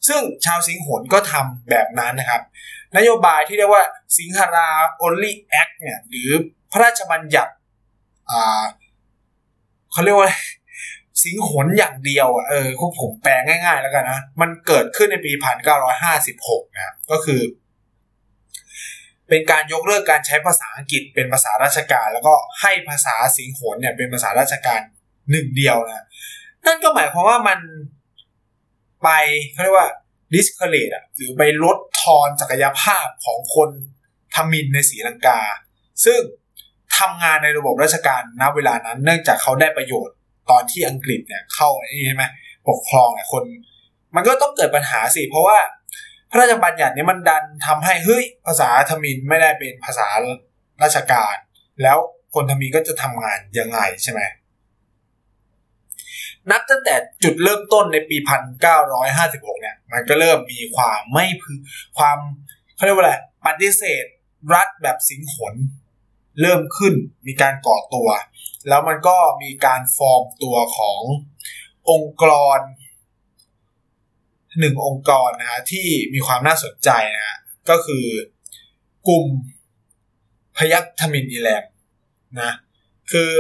[0.08, 2.42] ซึ่งชาวสิงห์หนก็ทำแบบนั้นนะครับ
[2.98, 3.84] นโยบายที่เรียกว่า
[4.18, 4.70] สิงหรา
[5.06, 5.32] only
[5.62, 6.30] act เนี่ยหรือ
[6.72, 7.54] พระราชบัญญัติ
[8.32, 8.64] อ่า
[9.92, 10.32] เขาเรียกว่า
[11.24, 12.68] สิงหนอย่างเดียวอะเออ
[13.02, 17.42] ผมแปลง่าย ๆ แล้วกันนะ มันเกิดขึ้นในปีพันเก้าร้อยห้าสิบหกนะก็คือ
[19.30, 24.82] เป็นการยกเลิกการใช้ภาษาอังกฤษเป็นภาษาราชการ แล้วก็ให้ภาษาสิงหนเนี่ยเป็นภาษาราชการ
[25.32, 26.06] หนึ่งเดียวนะ
[26.66, 27.60] นั่นก็หมายความว่ามัน
[29.04, 29.10] ไป
[29.52, 29.90] เขาเรียกว่า
[30.34, 33.70] ดิสเคเลตอะหรือไปลดทอนศักยภาพของคน
[34.36, 35.40] ทมินในศรีลังกา
[36.06, 36.20] ซึ่ง
[37.02, 40.16] ทำงานในระบบราชการณเวลานั้น เนื่องจากเขาได้ประโยชน์
[40.50, 41.70] ตอนที่อังกฤษเนี่ยเข้า
[42.08, 42.26] ใช่ไหม
[42.70, 43.44] ปกครองเนี่ยคน
[44.16, 45.58] มันก็ต้องเกิดปัญหาสิ เพราะว่า
[46.30, 50.08] พระราชบัญญัตินี้มันดันทำให้เฮ้ยภาษาทมินไม่ได้เป็นภาษา
[50.84, 51.36] ราชการ
[51.82, 51.98] แล้ว
[52.34, 54.22] คนทมินก็จะทำงานยังไงใช่ไหม
[56.52, 58.18] นับตั้งแต่จุดเริ่มต้นในปี
[58.70, 61.52] 1956 เนี่ย มันก็เริ่มมีความไม่พึ
[61.98, 62.18] ความ
[62.76, 63.14] เขาเรียกว่าอะไร
[63.46, 64.06] ปฏิเสธ
[64.54, 65.54] รัฐแบบสิงหน
[66.42, 66.94] เริ่มขึ้น
[67.28, 68.10] มีการก่อตัว
[68.68, 71.02] แล้วมันก็มีการฟอร์มตัวของ
[71.92, 72.26] องค์ก
[72.58, 72.60] ร
[74.60, 77.38] หนึ่งองค์กรนะฮะที่มีความน่าสนใจนะฮะ
[77.70, 78.06] ก็คือ
[79.08, 79.26] กลุ่ม
[80.58, 81.64] พยัคฆ์ทมิฬอีแลม
[82.42, 82.54] นะ
[83.12, 83.32] คือ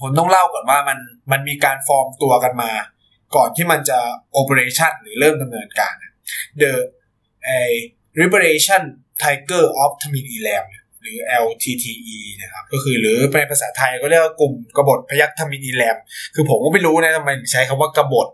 [0.00, 0.98] ผมต้องเล่าก่อนว่ามัน
[1.32, 2.72] มันมีการฟอร์มตัวกันมา
[3.36, 3.98] ก่อนที่มันจะ
[4.32, 5.94] operation หรือเริ่มดำเนินการ
[6.60, 6.72] The
[8.20, 8.82] Liberation
[9.22, 10.64] Tiger of Tamil Eelam
[11.06, 15.96] หรือ LTTE นะครับก็คือหรือในภาษาไทยก็เรียกว่ากลุ่มกบฏพยัคฆ์ทมิฬอีแลม
[16.34, 18.28] คือผมก็ไม่รู้นะทำไมใช้คำว่ากบฏ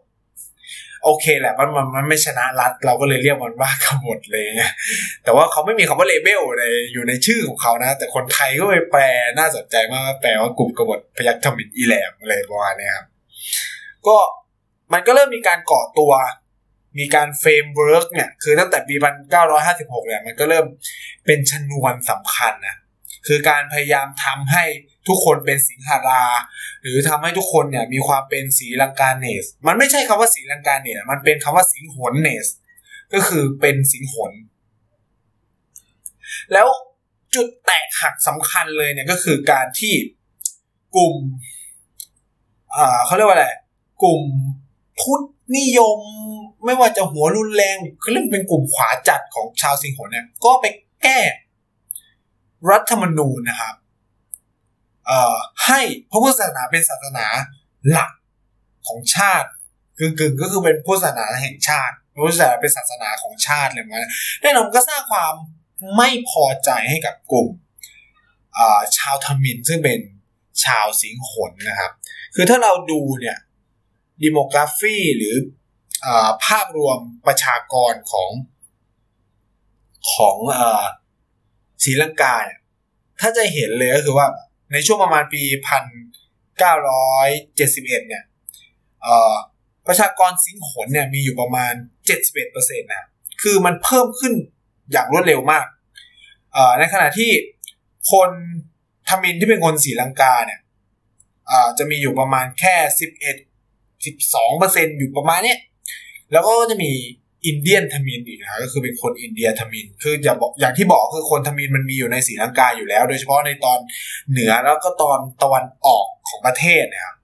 [1.04, 4.72] โอเคแหละมันมันมันไม่ชนะรัฐเราก็เลยเรียกมันว่ากบฏเลยนะ
[5.24, 9.02] แต่ว่าเขาไม่มีคำว่า rebel ในอยู่ในชื่อของเขานะ แต่คนไทยก็ไปแปล
[9.38, 13.06] น่าสนใจมากแปลว่ากลุ่มกบฏพยัคฆ์ทมิฬอีแลมอะไรประมาณนี้ครับ
[14.06, 14.16] ก็
[14.92, 16.12] มันก็เริ่มมีการก่อตัว
[16.98, 18.94] มีการ framework เนี่ย คือตั้งแต่ปี
[19.52, 20.66] 1956 เนี่ย มันก็เริ่ม
[21.26, 22.76] เป็นชนวนสำคัญนะ
[23.26, 24.64] คือการพยายามทำให้
[25.09, 26.24] ทุกคนเป็นสิงหารา
[26.83, 32.46] หรือทำให้ทุกคนเนี่ย มีความเป็นสีลังกาเนส มันไม่ใช่คำว่าสีลังกาเนส มันเป็นคำว่าสิงหนเนส
[33.14, 34.33] ก็คือเป็นสิงหน
[36.52, 36.66] แล้ว
[37.35, 39.94] จุดแตกหักสำคัญเลยเนี่ยก็คือการที่
[40.96, 41.16] กลุ่ม
[43.07, 43.48] เขาเรียกว่าอะไร
[44.02, 44.22] กลุ่ม
[45.00, 45.22] พุทธ
[45.57, 46.00] นิยม
[46.64, 50.64] ไม่ว่าจะหัวรุนแรงเขาเรียกเป็นกลุ่มขวาจัดของชาวสิงหนเนี่ย ก็ไป
[51.03, 51.20] แก้
[52.70, 53.75] รัฐธรรมนูญนะครับ
[55.66, 57.27] ให้พระพุทธศาสนาเป็นศาสนา
[57.90, 58.11] หลัก
[58.87, 59.48] ของชาติ
[59.98, 64.05] กึ่งๆก็คือเป็นพุทธศาสนาแห่งชาติพระพุทธศาสนาเป็นศาสนาของชาติเลยมัน
[64.42, 65.33] แน่นอนก็สร้างความ
[65.96, 67.48] ไม่พอใจให้กับกลุ่ม
[68.96, 69.98] ชาวทมินซึ่งเป็น
[70.64, 71.92] ชาวสิงหนนะครับ
[72.35, 73.38] คือถ้าเราดูเนี่ย
[74.22, 75.35] ดิโมกราฟีหรือ
[76.44, 78.30] ภาพรวมประชากรของ
[80.12, 80.36] ของ
[81.84, 82.60] ศรีลังกาเนี่ย
[83.20, 84.26] ถ้าจะเห็นเลยก็คือว่า
[84.72, 85.84] ในช่วงประมาณปีพัน
[86.58, 88.24] เก้าร้อยเจ็ดสิบเอ็ดเนี่ย
[89.88, 91.72] ประชากรสิงหนเนี่ยมีอยู่ประมาณ
[92.06, 93.04] เจ็ดสิบเอ็ดเปอร์เซ็นต์นะ
[93.42, 94.34] คือมันเพิ่มขึ้น
[94.92, 95.66] อย่างรวดเร็วมาก
[96.78, 97.30] ในขณะที่
[98.12, 98.30] คน
[99.08, 100.60] ทมินที่เป็นคนศรีลังกาเนี่ย
[101.78, 103.36] จะมีอยู่ประมาณแค่สิบเอ็ด
[104.06, 105.56] สิบสองเปอร์เซ็นต์อยู่ประมาณนี้
[106.33, 106.92] แล้วก็จะมี
[107.46, 113.79] Indian ทมิฬอีกนะก็คือเป็นคนอินเดียทมิฬ คืออย่าบอกอย่างที่บอกคือคนทมิฬมันมีอยู่ในศรีลังกาอยู่แล้ว โดยเฉพาะในตอน
[114.31, 117.16] เหนือแล้วก็ตอนตะวันออกของประเทศนะครับ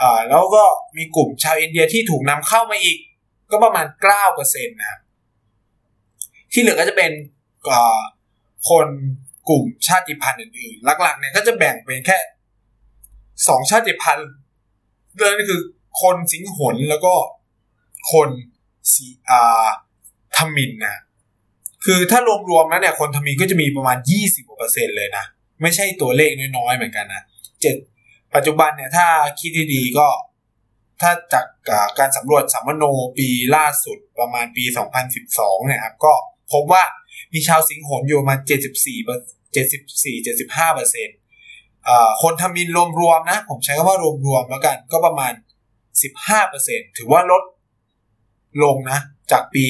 [0.00, 0.64] อ่าแล้วก็
[0.96, 2.98] มีกลุ่มชาวอินเดียที่ถูกนำเข้ามาอีก
[3.50, 4.98] ก็ประมาณเก้าเปอร์เซ็นต์นะ
[6.52, 7.12] ที่เหลือก็จะเป็น
[8.68, 8.86] คน
[9.48, 12.18] กลุ่มชาติพันธุ์อื่นๆหลักๆเนี่ยก็จะแบ่งเป็นแค่
[13.48, 14.30] สองชาติพันธุ์
[15.16, 15.62] เรื่องนี้คือ
[16.02, 17.14] คนสิงหนแล้วก็
[18.12, 18.30] คน
[18.94, 19.66] สีอา
[20.36, 20.96] ทมินนะ
[21.84, 25.24] คือถ้ารวมๆแล้วเนี่ยคนทมินก็จะมีประมาณยี่สิบกว่าเปอร์เซ็นต์เลยนะ
[25.62, 27.22] ไม่ใช่ตัวเลขน้อยๆเหมือนกันนะ
[27.62, 27.76] เจ็ด
[28.34, 29.06] ปัจจุบันเนี่ยถ้า
[29.40, 30.08] คิดดีๆก็
[31.00, 31.46] ถ้าจาก
[31.98, 32.84] การสำรวจสัมมโน
[33.18, 34.64] ปีล่าสุดประมาณปี
[35.16, 36.12] 2012 เนี่ยครับก็
[36.52, 36.82] พบว่า
[37.32, 38.34] มีชาวสิงหนอยู่มา
[39.54, 41.16] 74 74 75เปอร์เซ็นต์
[42.22, 42.68] คนทมิน
[43.00, 45.32] รวมๆนะ ผมใช้คำว่ารวมๆแล้วกันก็ประมาณ
[45.90, 47.42] 15เปอร์เซ็นต์ถือว่าลด
[48.62, 48.98] ลงนะ
[49.32, 49.64] จากปี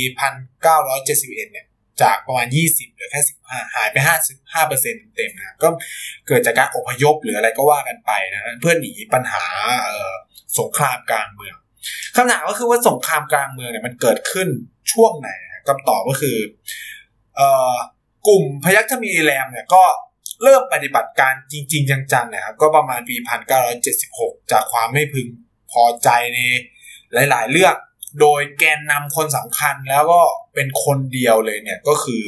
[0.72, 1.66] 1971 เนี่ย
[2.02, 3.96] จากประมาณ 20 เหลือแค่ 15 หายไป
[4.32, 5.68] 55เปอร์เซ็นต์เต็มนะ ก็
[6.28, 9.44] เกิดจากการอพยพหรืออะไรก็ว่ากันไปนะ เพื่อหนีปัญหา
[10.58, 11.56] สงครามกลางเมือง
[12.16, 14.48] คำถามก็คือว่าสงครามกลางเมืองเนี่ยมันเกิดขึ้น
[14.92, 15.30] ช่วงไหน
[15.68, 16.36] คำตอบก็คือ
[18.26, 19.82] กลุ่มพยัคฆ์มีแรมเนี่ยก็
[20.42, 23.16] เริ่มปฏิบัติการจริง ๆ จังๆนะครับก็ประมาณปี
[23.82, 25.26] 1976 จากความไม่พึง
[25.72, 26.38] พอใจใน
[27.30, 27.74] หลาย ๆ เรื่อง
[28.20, 30.22] โดยแกนนำคนสำคัญแล้วก็
[30.54, 32.22] เป็นคนเดียวเลยเนี่ยก็คือ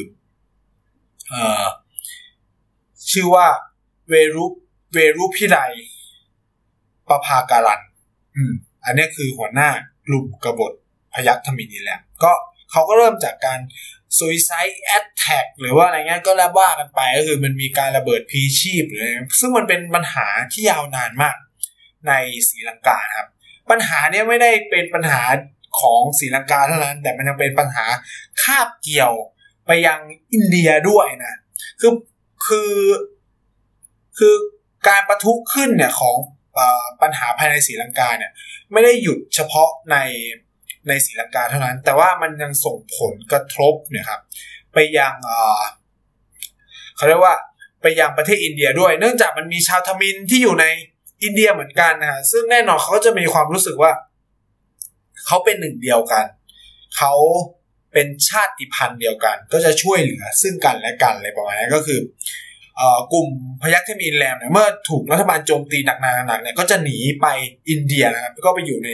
[1.33, 1.35] อ
[3.11, 3.47] ชื่อว่า
[4.09, 4.45] เวรุ
[4.93, 5.57] เวรุพิไร
[7.09, 7.81] ประภาการัน
[8.35, 8.53] อืม
[8.85, 9.69] อันนี้คือหัวหน้า
[10.07, 10.73] กลุ่มกบฏ
[11.13, 12.31] พยัคฆ์ธมินีแหลมก็
[12.71, 13.59] เขาก็เริ่มจากการ
[14.17, 21.37] suicide attack หรือว่าอะไรเงี้ยก็แล้วว่ากันไปก็คือมันมีการระเบิดพีชีพหรืออะไรซึ่งมันเป็นปัญหาที่ยาวนานมาก
[22.07, 22.11] ใน
[22.49, 23.27] ศรีลังกาครับ
[23.69, 25.21] ปัญหาเนี้ยไม่ได้เป็นปัญหา
[25.79, 27.85] ของศรีลังกาเท่านั้น แต่มันยังเป็นปัญหา
[28.43, 29.13] คาบเกี่ยว
[29.67, 29.99] ไปยัง
[30.33, 31.35] อินเดียด้วยนะ
[31.81, 31.93] คือ
[32.45, 32.73] คือ
[34.17, 34.35] คือ
[34.87, 36.15] การประทุขึ้นเนี่ยของ
[37.01, 38.31] ปัญหาภายในศรีลังกาเนี่ย
[38.71, 39.97] ไม่ได้หยุดเฉพาะใน
[40.87, 44.21] ในศรีลังกาเท่านั้น แต่ว่ามันยังส่งผลกระทบเนี่ยครับ
[44.73, 45.13] ไปยัง
[46.95, 47.35] เขาเรียกว่า
[47.81, 50.65] ไปยังประเทศอินเดียด้วย เนื่องจากมันมีชาวทมินที่อยู่ใน
[51.23, 53.91] อินเดียเหมือนกันนะฮะซึ่งแน่นอนเขาก็จะมีความรู้สึกว่า
[55.27, 56.25] เขาเป็นหนึ่งเดียวกัน
[56.97, 57.13] เขา
[57.93, 61.99] เป็นชาติพันธุ์เดียวกัน ก็จะช่วยเหลือซึ่งกันและกันอะไรประมาณนี้ก็คือ
[63.13, 63.27] กลุ่ม
[63.61, 67.27] พยัคฆ์ทมิฬอีแลมเนี่ยเมื่อถูกรัฐบาลโจมตีหนักๆเนี่ยก็จะหนีไป
[67.69, 68.89] อินเดียนะครับก็ไปอยู่ใน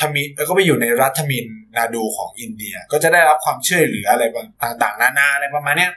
[0.00, 4.24] ทมิฬแล้วก็ไปอยู่ในรัฐทมิฬนาฑูของอินเดีย ก็จะได้รับความช่วยเหลืออะไร
[4.62, 5.88] ต่างๆ นานาอะไรประมาณนี้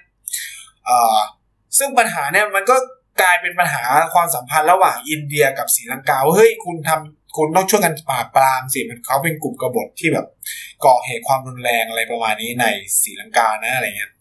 [1.77, 2.75] ซึ่งปัญหาเนี่ยมันก็
[3.21, 10.28] กลายเป็นปัญหาความสัมพันธ์ระหว่างอินเดียกับศรีลังกาว่าเฮ้ยคุณทำ คุณต้องช่วยกันปราบปรามสิมันเขาเป็นกลุ่มกบฏที่แบบ
[10.86, 12.65] ก่อเหตุความรุนแรงอะไรประมาณนี้ใน
[13.02, 14.12] ศรีลังกานะอะไรเงี้ย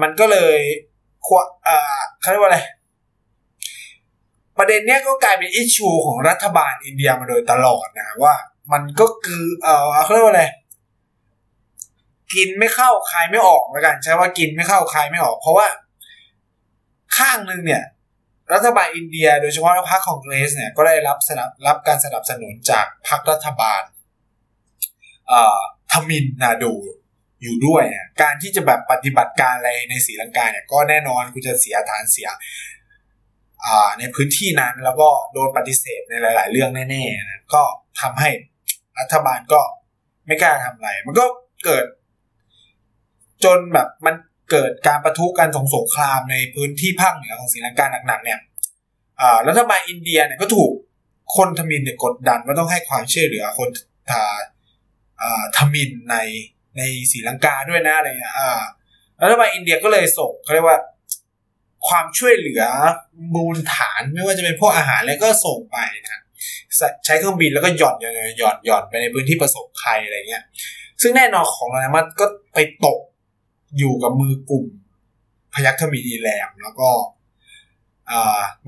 [0.00, 0.58] มันก็เลย
[1.26, 2.60] ควเอ่อเขาเรียกว่าอะไร
[4.58, 8.34] ประเด็นเนี้ยก็กลายเป็นอิชชูของรัฐบาลอินเดียมาโดยตลอดนะว่า
[8.72, 10.44] มันก็คือเออเขาเรียกว่าอะไร
[12.34, 15.66] กินไม่เข้าคายไม่ออกแล้วกัน ใช้ว่ากินไม่เข้าคายไม่ออก เพราะว่า
[17.16, 17.82] ข้างหนึ่งเนี่ย
[18.52, 23.82] รัฐบาลอินเดีย โดยเฉพาะพรรคคองเกรสเนี่ยก็ได้รับสนับรับการสนับสนุนจากพรรครัฐบาล
[25.92, 26.74] ทมินนาดู
[27.42, 32.28] อยู่ด้วยเนี่ยการที่จะแบบปฏิบัติการอะไรในศรีลังกาเนี่ยก็แน่นอนกูจะเสียฐานเสีย
[33.98, 37.62] ในพื้นที่นั้นแล้วก็โดนปฏิเสธในหลาย ๆ เรื่องแน่ๆนะก็
[38.00, 38.30] ทำให้
[38.98, 39.60] รัฐบาลก็
[40.26, 41.24] ไม่กล้าทำอะไร มันก็
[41.64, 41.86] เกิด
[43.44, 44.14] จนแบบมัน
[44.50, 48.38] เกิดการประทุกันสงสงครามในพื้นที่ภาคเหนือของศรีลังกาหนักๆเนี่ย
[49.48, 50.72] รัฐบาลอินเดียเนี่ยก็ถูก
[51.36, 53.68] คนทมินเนี่ยกดดันว่าต้องให้ความช่วยเหลือคน
[54.10, 54.22] ทา
[55.56, 56.16] ทมินใน
[56.76, 56.82] ใน
[57.12, 58.34] ศรีลังกาด้วยนะอะไรเงี้ย
[59.22, 60.78] รัฐบาลอินเดียก็เลยส่งเขาเรียกว่า
[61.88, 62.62] ความช่วยเหลือ
[63.34, 65.78] มูลฐานไม่ว่าจะเป็นพวกอาหารอะไรก็ส่งไป
[66.08, 66.20] นะ
[67.04, 70.44] ใช้เครื่องบินแล้วก็หย่อนหย่อนหย่อนหย่อนไปในพื้นที่ประสบภัยอะไรเงี้ย
[71.02, 72.98] ซึ่งแน่นอนของเรามันก็ไปตก
[73.78, 74.66] อยู่กับมือกลุ่ม
[75.54, 76.90] พยัคฆมินีแรมแล้วก็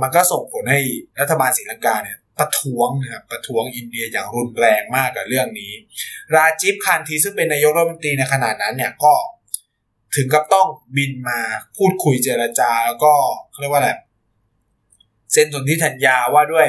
[0.00, 0.80] มันก็ส่งผลให้
[1.20, 5.72] รัฐบาลศรีลังกาเนี่ยประท้วงนะครับประท้วงอินเดียอย่างรุนแรงมากกับเรื่องนี้
[6.34, 9.14] ราจีฟคานธีซึ่งเป็นนายกรัฐมนตรีในขณะนั้นเนี่ยก็
[10.16, 11.40] ถึงกับต้องบินมา
[11.76, 13.12] พูดคุยเจรจาแล้วก็
[13.50, 13.90] เขาเรียกว่าอะไร
[15.32, 16.68] เซ็นสนธิสัญญาว่าด้วย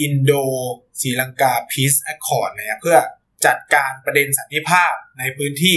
[0.00, 2.98] Indo-Sri Lanka Peace Accord นะเพื่อ
[3.46, 5.76] จัดการประเด็นสันติภาพในพื้นที่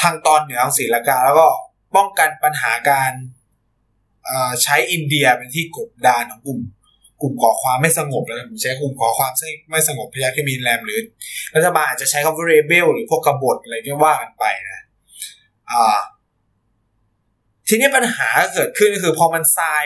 [0.00, 1.48] ทางตอนเหนือของศรีลังกา แล้วก็
[1.96, 3.12] ป้องกันปัญหาการ
[4.62, 6.60] ใช้อินเดียเป็นที่กบดานของกลุ่ม
[7.22, 9.32] กลุ่มก่อความไม่สงบแล้วใช้กลุ่มก่อความ
[9.70, 11.00] ไม่สงบพยาคิมินแรมหรือ
[11.54, 14.84] รัฐบาลอาจจะใช้คำว่าเรเบลหรือพวกกบฏอะไรก็ว่ากันไปนะ
[17.68, 19.84] ทีนี้ปัญหาเกิดขึ้นก็คือพอมันทราย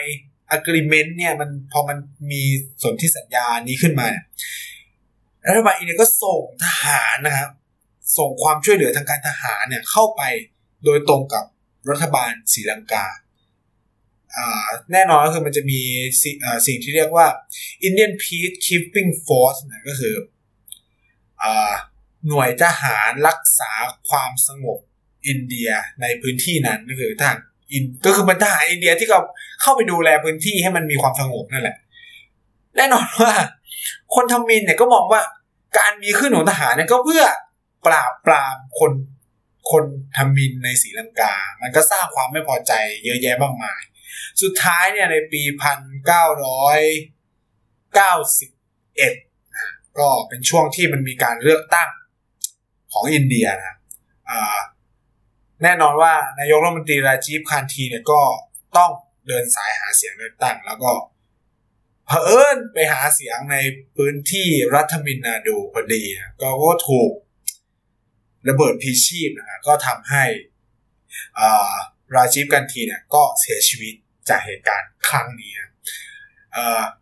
[0.56, 1.98] agreement เนี่ยมันพอมัน
[2.32, 2.42] มี
[2.82, 4.24] สนธิสัญญานี้ขึ้นมาเนี่ย
[5.48, 7.50] รัฐบาลอินเดียก็ส่งทหารนะครับ
[8.18, 10.22] ส่งความช่วยเหลือทางการทหารเนี่ยเข้าไป
[10.84, 11.44] โดยตรงกับ
[11.90, 13.06] รัฐบาลศรีลังกา
[14.92, 15.80] แน่นอนก็คือมันจะมี
[16.66, 17.26] สิ่งที่เรียกว่า
[17.86, 20.14] Indian Peacekeeping Force นะก็คือ
[22.28, 23.72] หน่วยทหารรักษา
[24.08, 24.78] ความสงบ
[25.26, 25.70] อินเดีย
[26.02, 27.38] ในพื้นที่นั้นก็คือทหาร
[27.72, 29.20] อินก็คือเป็นทหารอินเดียที่เขา
[29.62, 31.76] เข้าไปดูแลพื้นที่ให้มันมีความสงบนั่นแหละ
[32.76, 33.34] แน่นอนว่า
[34.14, 35.22] คนทำมินเนี่ยก็มองว่า
[35.78, 37.24] การมีขึ้นของทหารเนี่ยก็เพื่อ
[37.86, 38.92] ปราบปรามคน
[39.70, 39.84] คน
[40.16, 42.72] ทำมินในศรีลังกา มันก็สร้างความไม่พอใจ
[43.04, 43.80] เยอะแยะมากมาย
[44.42, 46.80] สุดท้ายเนี่ยในปีพันเก้าร้อย
[47.94, 48.50] เก้าสิบ
[48.96, 49.14] เอ็ด
[49.98, 51.90] ก็เป็นช่วงที่มันมีการเลือกตั้ง
[52.92, 53.74] ของอินเดียนะ
[55.62, 58.20] แน่นอนว่านายกรัฐมนตรีราจีฟคานทีเนี่ยก็
[58.76, 58.90] ต้อง
[59.28, 60.90] เดินสายหาเสียงเลือกตั้ง แล้วก็
[62.06, 63.56] เผอิญไปหาเสียงใน
[63.96, 66.02] พื้นที่รัฐมินนาดูพอดี
[66.40, 67.10] ก็ก็ถูก
[68.48, 70.24] ระเบิดพีชีพนะก็ทำให้
[72.14, 73.94] ราจีฟกันทีเนี่ยก็เสียชีวิต
[74.28, 75.52] จากเหตุการณ์ครั้งนี้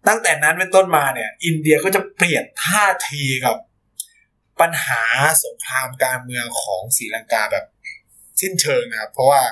[0.08, 3.56] ตั้งแต่นั้นเป็นต้นมาเนี่ย อินเดียก็จะเปลี่ยนท่าทีกับ
[4.60, 5.02] ปัญหา
[5.44, 7.64] สงครามการเมืองของศรีลังกาแบบ
[8.40, 9.42] สิ้นเชิงนะครับ เพราะว่า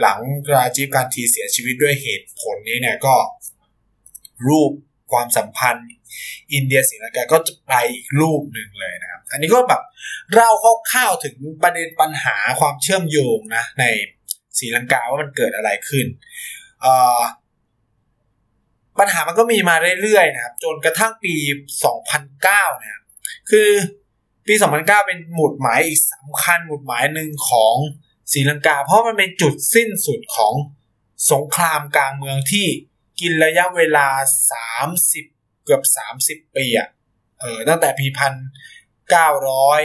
[0.00, 0.18] หลัง
[0.54, 3.14] ราจีฟการทีเสียชีวิตด้วยเหตุผลนี้เนี่ยก็
[4.48, 4.72] รูป
[5.12, 5.88] ความสัมพันธ์
[6.52, 9.82] อินเดียศรีลังกาก็จะไปอีกรูปหนึ่งเลยนะครับ อันนี้ก็แบบ
[10.32, 10.50] เล่า
[10.90, 13.84] คร่าวๆถึงประเด็นปัญหาความเชื่อมโยงนะใน
[14.58, 16.06] ศรีลังกาว่ามันเกิดอะไรขึ้น
[18.98, 21.34] ปัญหามันก็มีมาเรื่อยๆนะครับ จนกระทั่งปี
[22.08, 23.04] 2009นะครับ
[23.50, 23.68] คือ
[24.46, 27.74] ปี 2009 เป็นหมุดหมายอีกสำคัญหมุดหมายหนึ่งของ
[28.32, 30.54] ศรีลังกา เพราะมันเป็นจุดสิ้นสุดของ
[31.32, 32.66] สงครามกลางเมืองที่
[33.20, 34.08] กินระยะเวลา
[34.86, 35.82] 30เกือบ
[36.20, 36.88] 30ปีอะ
[37.40, 38.34] เออตั้งแต่ปีพัน
[39.10, 39.82] เก้าร้อย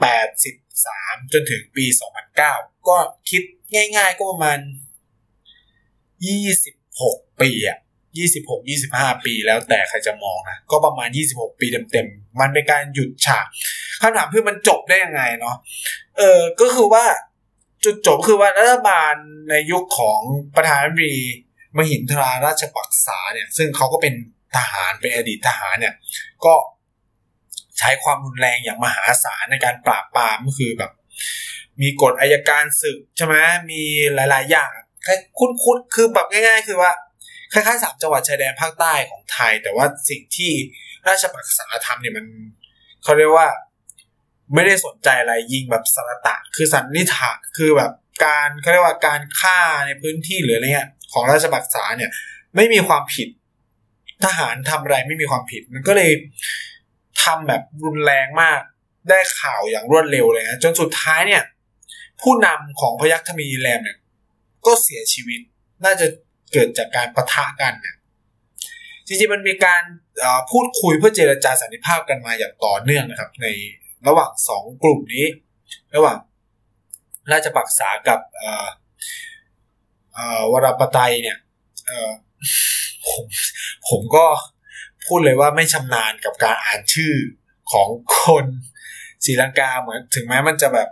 [0.00, 0.54] แปดสิบ
[0.86, 1.84] สามจนถึงปี
[2.36, 2.96] 2009ก็
[3.30, 3.42] คิด
[3.74, 4.58] ง่ายๆก็ประมาณ
[6.18, 7.78] 26ปีอะ
[8.24, 13.46] 26 25ปีแล้วแต่ใครจะมองนะ ก็ประมาณ26ปีเต็มๆ มันเป็นการหยุดฉาก
[14.00, 15.56] คำถามคือมันจบได้ยังไงเนาะ
[16.18, 17.04] เออก็คือว่า
[17.84, 19.14] จุดจบคือว่ารัฐบาล
[19.50, 20.20] ในยุคของ
[20.56, 21.18] ประธานาธิบดี
[21.76, 24.14] มหินทราราชปักษาเนี่ย ซึ่งเขาก็เป็น
[24.56, 25.94] ทหารเป็นอดีตทหารเนี่ย
[26.44, 26.54] ก็
[27.78, 30.92] ใช้ความรุนแรงอย่างมหาศาลในการปราบปรามก็คือแบบ
[31.80, 33.36] มีกฎอายการศึกใช่ไหม
[33.70, 33.82] มี
[34.14, 34.70] หลาย ๆ อย่าง
[35.04, 36.92] แค่คุ้นๆคือแบบง่าย ๆ คือว่า
[37.52, 40.52] คล้ายๆสามจังหวัดชายแดนภาคใต้ของไทย แต่ว่าสิ่งที่
[41.08, 42.26] ราชปักษาทำเนี่ยมัน
[43.02, 43.48] เขาเรียกว่า
[44.54, 47.92] ไม่ได้สนใจอะไรยิงแบบสารตะ คือสันนิษฐานคือแบบ
[48.24, 52.10] การเขาเรียกว่าการฆ่าในพื้นที่หรืออะไรเงี้ย ของราชบักษาเนี่ย
[52.56, 53.28] ไม่มีความผิด
[54.24, 56.12] ทหารทำอะไรไม่มีความผิด มันก็เลย
[57.22, 58.60] ทำแบบรุนแรงมาก
[59.08, 61.42] ได้ข่าวอย่างรวดเร็วเลยนะจนสุดท้ายเนี่ย
[62.22, 63.98] ผู้นำของพยัคฆ์ธมีแรมเนี่ย
[64.66, 65.40] ก็เสียชีวิต
[65.84, 66.06] น่าจะ
[66.52, 67.96] เกิดจากการประทะกันเนี่ย
[69.06, 69.82] จจริงๆมันมีการ
[70.50, 73.46] พูดคุยเพื่อเจรจาสันติภาพกันมาอย่างต่อเนื่องนะครับ ใน
[74.06, 75.26] ระหว่างสองกลุ่มนี้
[75.94, 76.18] ระหว่าง
[77.32, 78.20] ราชปักษากับ
[80.52, 81.38] วรปไตยเนี่ย
[83.08, 83.24] ผม
[83.88, 84.26] ผมก็
[85.06, 87.14] พูดเลยว่าไม่ชำนาญกับการอ่านชื่อ
[87.72, 88.46] ของคน
[89.24, 90.88] ศรีลังกาเหมือนถึงแม้มันจะแบบ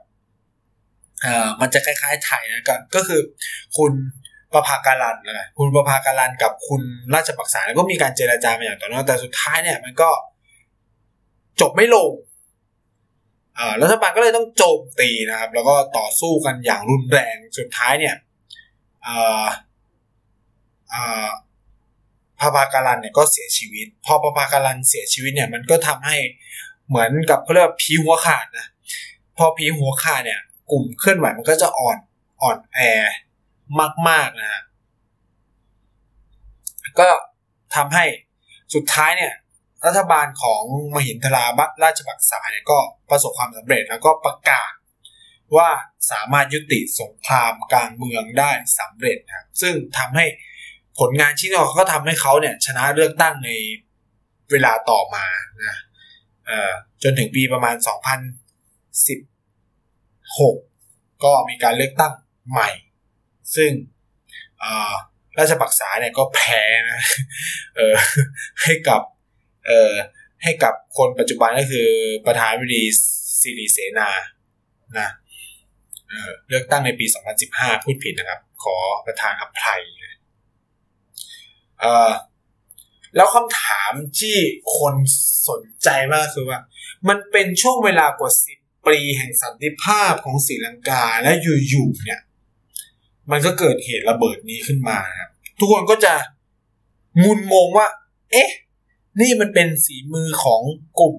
[1.22, 3.20] เอ่อมันจะคล้ายๆไทยนะก็ก็คือ
[3.76, 3.92] คุณ
[4.52, 6.82] ประภาการันนะคุณประภาการันกับคุณ
[7.14, 10.10] ราชปักษาก็มีการเจราจามาอย่างต่อเนื่องแต่สุดท้ายเนี่ย มันก็
[11.60, 12.12] จบไม่ลง
[13.82, 18.14] รัฐบาลก็เลยต้องโจมตีนะครับ แล้วก็ต่อสู้กันอย่างรุนแรงสุดท้ายเนี่ย
[22.38, 26.16] พระพาการันเนี่ยก็เสียชีวิต พอพระพาการันเสียชีวิตเนี่ยมันก็ทำให้
[26.88, 28.66] เหมือนกับเขาเรียกว่าผีหัวขาดนะ
[29.36, 31.98] พอผีหัวขาดเนี่ย กลุ่มเคลื่อนไหวมันก็จะอ่อน
[32.42, 32.78] อ่อนแอ
[34.08, 34.62] มากๆนะฮะ
[36.98, 37.08] ก็
[37.74, 38.04] ทำให้
[38.74, 39.34] สุดท้ายเนี่ย
[39.86, 40.62] รัฐบาลของ
[40.94, 42.78] มหินทราบราชบักษาเนี่ยก็
[43.10, 44.70] ประสบความสำเร็จแล้วก็ประกาศ
[45.56, 45.68] ว่า
[46.10, 50.24] สามารถยุติสงครามกลางเมืองได้สำเร็จนะซึ่งทำให้
[50.98, 53.50] ผลงานชิ้นนี้ก็ทำให้เขาเนี่ยชนะเลือกตั้งใน
[54.50, 55.26] เวลาต่อมา
[55.64, 55.76] นะ
[57.02, 57.84] จนถึงปีประมาณ 2016
[61.24, 62.12] ก็มีการเลือกตั้ง
[62.50, 62.70] ใหม่
[63.56, 63.70] ซึ่ง
[65.38, 67.00] ราชปักษาเนี่ยก็แพ้นะ
[68.62, 69.02] ให้กับ
[70.42, 71.88] ให้กับคนปัจจุบันก็คือ
[72.26, 72.82] ประธานาธิบดี
[73.40, 74.10] สิริเสนา
[74.98, 75.08] นะ
[76.48, 77.06] เลือกตั้งในปี
[77.44, 79.82] 2015 พูดผิดนะครับ ขอประธานอภัย
[81.80, 82.10] เออ
[83.16, 84.36] แล้วคำถามที่
[84.78, 84.94] คน
[85.48, 86.60] สนใจมากคือว่า
[87.08, 92.20] มันเป็นช่วงเวลากว่าสิบปีแห่งสันติภาพของศรีลังกาและอยู่ๆเนี่ย
[93.30, 96.14] มันก็เกิดเหตุระเบิดนี้ขึ้นมาครับทุกคนก็จะ
[97.22, 97.86] งุนงงว่า
[98.32, 98.50] เอ๊ะ
[99.20, 100.62] นี่มันเป็นสีมือของ
[101.00, 101.16] กลุ่ม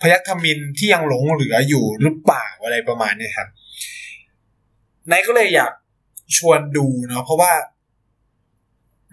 [0.00, 3.48] พยัคฆมินที่ยังหลงเหลืออยู่หรือเปล่าอะไรประมาณนี้ครับ
[5.10, 5.72] นายก็เลยอยาก
[6.36, 7.52] ชวนดูเนาะเพราะว่า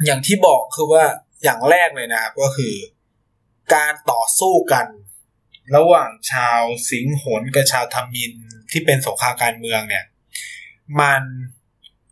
[0.06, 1.04] อย่างที่บอกคือว่า
[1.44, 2.76] อย่างแรกเลยนะครับก็คือ
[3.76, 4.88] การต่อสู้กัน
[5.76, 8.34] ระหว่างชาวสิงหนกับชาวธมิน
[8.72, 10.06] ที่เป็นสงครามการเมืองเนี่ย
[11.02, 11.22] มัน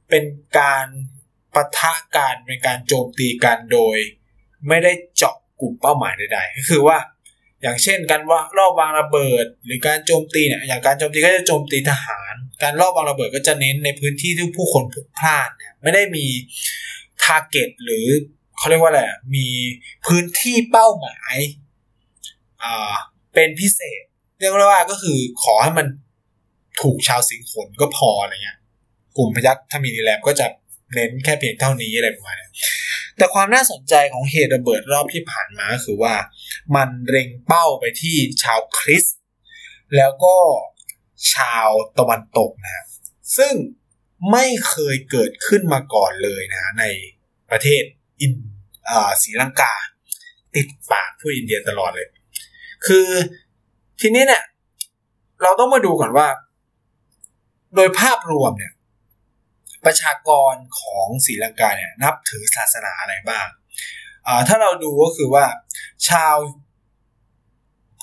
[0.10, 0.24] เป็น
[0.60, 0.88] การ
[1.56, 3.98] ปะทะกันเป็นการโจมตีกันโดย
[4.67, 6.98] ไม่ได้เจาะกลุ่มเป้าหมายใดๆก็คือว่า
[7.62, 16.26] อย่างเช่นการว่ารอบวางระเบิด หรือการโจมตีเนี่ยอย่างการโจมตีก็จะโจมตีทหาร การรอบวางระเบิดก็จะเน้นในพื้นที่ที่ผู้คนพลุกพล่านเนี่ยไม่ได้มี
[17.24, 18.08] ทาร์เก็ตหรือ
[18.58, 19.02] เขาเรียกว่าอะไร
[19.36, 19.47] มี
[20.06, 21.36] พื้นที่เป้าหมาย
[22.63, 22.93] อ่า
[23.34, 24.04] เป็นพิเศษ
[24.39, 25.88] เรียกว่าก็คือขอให้มัน
[26.82, 28.60] ถูกชาวสิงขนก็พออะไรเงี้ย
[29.17, 30.47] กลุ่มพยัคฆ์ถ้ามีดีแลมก็จะ
[30.93, 32.50] เน้นแค่เพียงเท่านี้อะไรประมาณนี้
[33.17, 36.15] แต่ความน่าสนใจของเหตุระเบิดรอบที่ผ่านมาคือว่า
[36.76, 39.17] มันเล็งเป้าไปที่ชาวคริสต์
[39.95, 40.36] แล้วก็
[41.34, 42.86] ชาวตะวันตกนะ
[43.38, 43.53] ซึ่ง
[44.31, 46.86] ไม่เคยเกิดขึ้นมาก่อนเลยนะใน
[47.51, 47.84] ประเทศ
[48.21, 48.34] อิน
[49.21, 49.73] ศรีลังกา
[50.55, 52.10] ติดปากผู้อินเดียตลอดเลย
[52.86, 53.07] คือ
[54.01, 54.43] ทีนี้เนี่ย
[55.41, 56.27] เราต้องมาดูก่อนว่า
[57.75, 58.73] โดยภาพรวมเนี่ย
[59.86, 63.47] ประชากรของศรีลังกาเนี่ยนับถือศาสนาอะไรบ้าง
[64.47, 65.45] ถ้าเราดูก็คือว่า
[66.10, 66.36] ชาว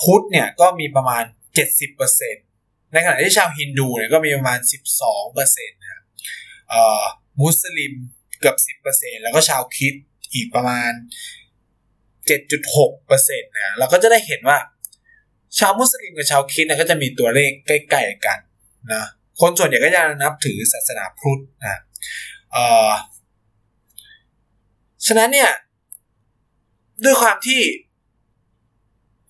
[0.00, 1.24] พุทธเนี่ยก็มีประมาณ
[1.64, 2.47] 70%
[2.92, 4.58] ในขณะที่ชาวฮินดูเนี่ยก็มีประมาณ
[5.14, 6.02] 12%นะครับ
[7.40, 7.92] มุสลิม
[8.40, 8.56] เกือบ
[8.90, 10.92] 10%แล้วก็ชาวคริสต์อีกประมาณ
[12.28, 14.58] 7.6เปอร์เซ็นต์นะเราก็จะได้เห็นว่า
[15.58, 18.38] ชาวมุสลิมกับชาวคริสต์นะก็จะมีตัวเลขใกล้ๆกัน
[18.92, 19.04] นะ
[19.40, 21.80] คนส่วนใหญ่ก็จะนับถือศาสนาพุทธนะ
[25.06, 25.50] ฉะนั้นเนี่ย
[27.04, 27.60] ด้วยความที่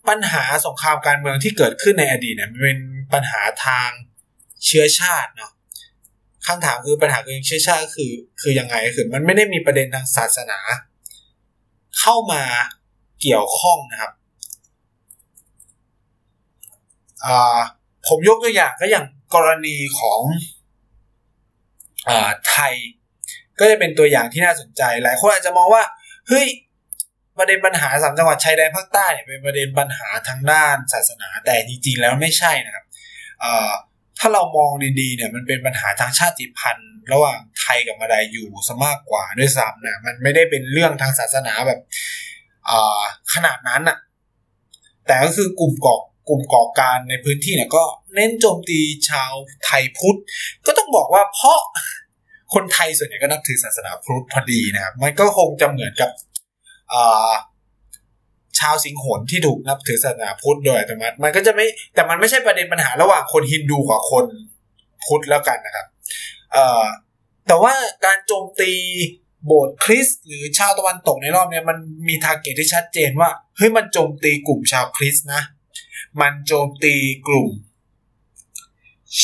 [0.09, 2.78] ปัญหาสงครามการเมืองที่เกิดขึ้นในอดีตเนี่ยมันเป็น
[3.12, 3.90] ปัญหาทาง
[4.64, 5.53] เชื้อชาติเนาะ
[6.46, 10.59] คำถามคือปัญหาคือเชื้อชาติคือ คือยังไงคือมันไม่ได้มีประเด็นทางศาสนา
[12.01, 12.42] เข้ามา
[13.20, 14.12] เกี่ยวข้องนะครับ
[18.07, 20.20] ผมยกตัวอย่างก็อย่างกรณีของ
[22.09, 22.11] อ
[22.49, 22.74] ไทย
[23.59, 25.82] ก็จะเป็นตัวอย่างที่น่าสนใจ หลายคนอาจจะมองว่า
[26.28, 26.46] เฮ้ย
[27.39, 32.84] ประเด็นปัญหาสามจังหวัดชายแดนภาคใต้เนี่ยเป็นประเด็นปัญหาทางด้านศาสนาแต่จริง ๆ แล้วไม่ใช่นะครับ
[34.18, 41.80] ถ้าเรามองดีๆเนี่ยมันเป็นปัญหาทางชาติพันธุ์ ระหว่างไทยกับมาลายอยู่ซะมากกว่าด้วยซ้ำนะมันไม่ได้เป็นเรื่องทางศาสนาแบบ
[43.34, 43.99] ขนาดนั้นอะ
[45.07, 45.97] แต่ก็คือกลุ่มก่อ
[46.28, 47.84] กลุ่มก่อการในพื้นที่เนี่ยก็
[48.14, 49.32] เน้นโจมตีชาว
[49.64, 50.18] ไทยพุทธ
[50.66, 51.61] ก็ต้องบอกว่าเพราะ
[52.55, 56.11] คนไทยส่วนใหญ่ก็นับถือศาสนาพุทธพอดีนะครับ มันก็คงจะเหมือนกับ
[58.59, 64.26] ชาวสิงหนที่ถูกนับถือศาสนาพุทธโดยอัตโนมัติมันก็จะไม่แต่มันไม่ใช่ประเด็นปัญหาระหว่างคนฮินดูกับคน
[65.05, 65.86] พุทธแล้วกันนะครับ
[67.47, 67.74] แต่ว่า
[68.05, 68.72] การโจมตี
[69.47, 71.78] โบสถ์คริสต์หรือชาวตะวันตกในรอบนี้มัน
[72.09, 75.43] มี target ที่ชัดเจนว่าเฮ้ยมันโจมตีกลุ่มชาวคริสต์นะ
[76.20, 76.95] มันโจมตี
[77.28, 77.51] กลุ่ม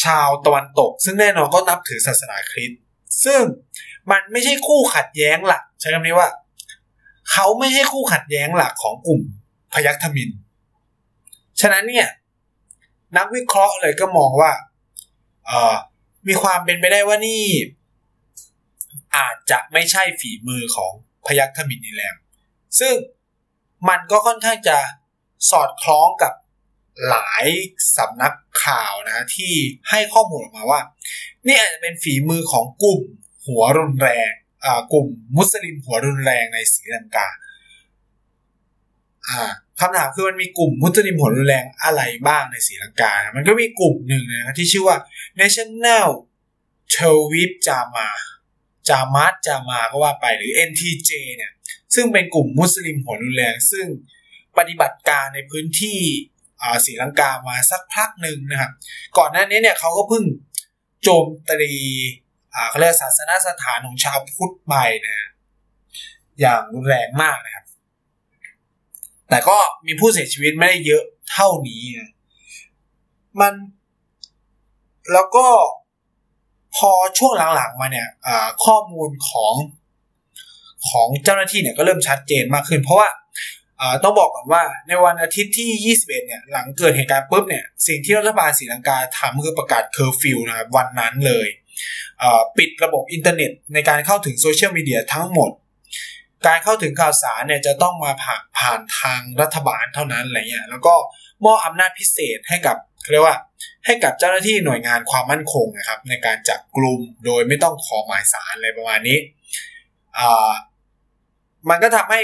[0.03, 2.81] ชาวตะวันตก ซึ่งแน่นอนก็นับถือศาสนาคริสต์
[3.25, 3.43] ซึ่ง
[4.11, 6.29] มันไม่ใช่คู่ขัดแย้งหลักใช้คำนี้ว่า
[7.31, 9.23] เขาไม่ใช่คู่ขัดแย้งหลักของกลุ่ม
[9.73, 10.31] พยัคฆ์ทมิฬ
[11.61, 12.09] ฉะนั้นเนี่ย
[13.17, 14.53] นักวิเคราะห์เลยก็มองว่า
[15.47, 15.77] เออ
[16.29, 17.45] มีความเป็นไปได้ว่านี่
[19.17, 20.93] อาจจะไม่ใช่ฝีมือของ
[21.27, 22.17] พยัคฆ์ธมินนีแลม
[22.81, 22.95] ซึ่ง
[23.89, 24.79] มันก็ค่อนข้างจะ
[25.51, 26.33] สอดคล้องกับ
[27.09, 27.47] หลาย
[27.97, 29.53] สำนักข่าวนะ ที่
[29.91, 30.81] ให้ข้อมูลออกมาว่า
[31.47, 33.03] นี่อาจจะเป็นฝีมือของกลุ่ม
[33.47, 34.31] หัวรุนแรง
[34.93, 35.07] กลุ่ม
[35.37, 37.29] มุสลิมหัวรุนแรงในศรีลังกา
[39.81, 44.97] คำถามคือมันมีกลุ่มมุสลิมหัวรุนแรงอะไรบ้างในศรีลังกา มันก็มีกลุ่มหนึ่งนะที่ชื่อว่า
[45.41, 46.09] National
[46.95, 48.09] t e r v i p Jama
[48.89, 51.53] จามาจามาก็ว่าไปหรือ NTJ เนี่ย
[51.95, 53.87] ซึ่งเป็นกลุ่มมุสลิมหัวรุนแรง ซึ่ง
[54.59, 55.99] ปฏิบัติการในพื้นที่
[56.87, 58.73] ศรีลังกามาสักพักหนึ่งนะครับ
[59.19, 60.25] ก่อนหน้านี้เนี่ยเขาก็เพิ่ง
[61.03, 61.73] โจมตี
[62.69, 64.75] เขาเรียกศาสนาสถานของชาวพุทธไป
[65.07, 65.29] นะ
[66.41, 67.65] อย่างรุนแรงมากนะครับ
[69.29, 71.03] แต่ก็มีผู้เสียชีวิตไม่ได้เยอะ
[71.33, 72.11] เท่านี้นะ
[73.41, 73.53] มัน
[75.13, 75.47] แล้วก็
[76.77, 78.09] พอช่วงหลังๆมาเนี่ย
[78.65, 79.55] ข้อมูลของ
[80.91, 83.09] ของเจ้าหน้าที่เนี่ยก็เริ่มชัดเจนมากขึ้น เพราะว่า
[84.05, 91.49] ต้องบอกก่อนว่าในวันอาทิตย์ที่ 21 เนี่ย หลังเกิดเหตุการณ์ปุ๊บเนี่ย สิ่งที่รัฐบาลศรีลังกาทำคือประกาศเคอร์ฟิวนะครับวันนั้นเลย
[92.59, 95.51] ปิดระบบอินเทอร์เน็ต ในการเข้าถึงโซเชียลมีเดียทั้งหมด
[96.47, 100.95] การเข้าถึงข่าวสารเนี่ยจะต้องมาผ่านผ่านทางรัฐบาลเท่านั้นอะไรเงี้ยแล้วก็
[101.45, 102.77] มอบอำนาจพิเศษให้กับ
[103.13, 103.37] เรียกว่า
[103.87, 109.19] ให้กับเจ้าหน้าที่หน่วยงานความมั่นคงนะครับ ในการจับกลุ่มโดยไม่ต้องขอหมายสารอะไรประมาณนี้
[111.69, 112.21] มันก็ทำให้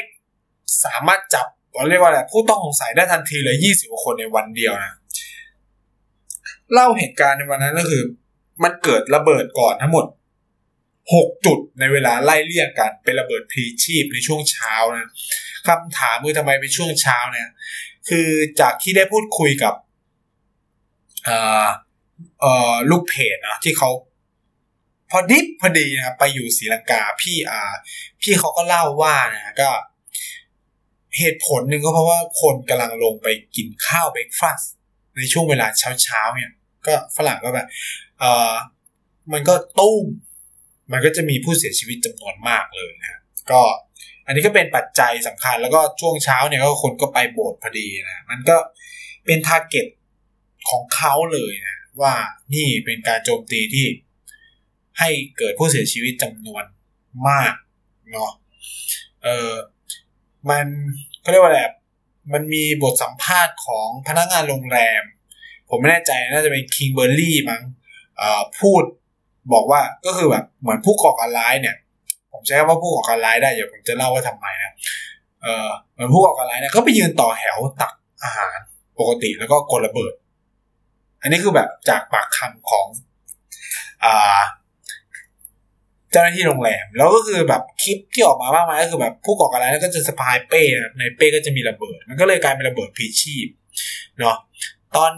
[0.85, 1.47] สามารถจับ
[1.89, 4.93] เรียกว่าอะไรผู้ต้องสงสัยได้ทันทีเลยยี่สิบกว่าคนในวันเดียวนะ
[6.73, 8.03] เล่าเหตุการณ์ในวันนั้นก็คือ
[8.63, 10.07] มันเกิดระเบิดก่อนทั้งหมด
[11.15, 15.09] หกจุดในเวลาไล่เลี่ยกัน เป็นระเบิดพลีชีพในช่วงเช้านะ
[15.67, 17.49] คำถามคือทำไมเป็นช่วงเช้าเนี่ย
[18.09, 18.29] คือ
[18.61, 19.75] จากที่ได้พูดคุยกับ
[22.91, 23.91] ลูกเพจนะที่เขา
[25.11, 27.75] พอดิบพอดีนะไปอยู่ศรีลังกาพี่อ่า
[28.23, 29.71] พี่เขาก็เล่าว่านะก็
[31.19, 34.61] เหตุผลหนึ่งก็เพราะว่าคนกำลังลงไปกินข้าวเบรกฟาส
[35.17, 36.51] ในช่วงเวลาเช้าๆเนี่ย
[36.87, 37.69] ก็ฝรั่งก็แบบ
[38.21, 38.55] เออ
[39.33, 40.05] มันก็ตุ้ม
[40.93, 43.62] มันก็จะมีผู้เสียชีวิตจำนวนมากเลยนะก็
[44.27, 48.57] อันนี้ก็เป็นปัจจัยสำคัญแล้วก็ช่วงเช้าเนี่ยก็คนก็ไปโบสถ์พอดีนะมันก็
[49.27, 49.87] เป็นทาร์เก็ต
[50.71, 52.14] ของเขาเลยนะว่า
[52.55, 53.87] นี่เป็นการโจมตีที่
[54.99, 56.64] ให้เกิดผู้เสียชีวิตจำนวน
[57.29, 57.55] มาก
[58.12, 58.33] เนาะ
[59.25, 59.53] เออ
[60.51, 60.66] มัน
[61.21, 61.62] เขาเรียกว่าอะไร
[62.33, 65.03] มันมีบทสัมภาษณ์ของพนักงานโรงแรม
[65.71, 67.62] ผมไม่แน่ใจน่าจะเป็นคิงเบอร์รี่มั้ง
[68.61, 68.83] พูด
[69.53, 71.77] บอกว่าก็คือแบบเหมือนผู้ก่อการร้ายเนี่ย
[72.33, 74.73] ผมใช้คำว่าผู้ก่อการร้ายได้เดี๋ยวผมจะเล่าว่าทำไมนะ
[75.43, 77.93] เออเหมือนผู้ก่อการร้ายเนี่ยก็ไปยืนต่อแถวตัก
[78.23, 78.57] อาหาร
[78.99, 80.12] ปกติแล้วก็กดระเบิด
[81.23, 82.87] อันนี้คือแบบจากปากคำของ
[84.05, 84.41] อ่า
[86.11, 90.62] เจ้าหน้าที่โรงแรม แล้วก็คือแบบคลิปที่ออกมามากมายก็คือแบบผู้ก่อการร้ายก็จะสะพายเป้
[90.99, 93.49] ในเป้ก็จะมีระเบิด มันก็เลยกลายเป็นระเบิดพีชีพ
[94.18, 94.37] เนาะ
[94.97, 95.12] ตอน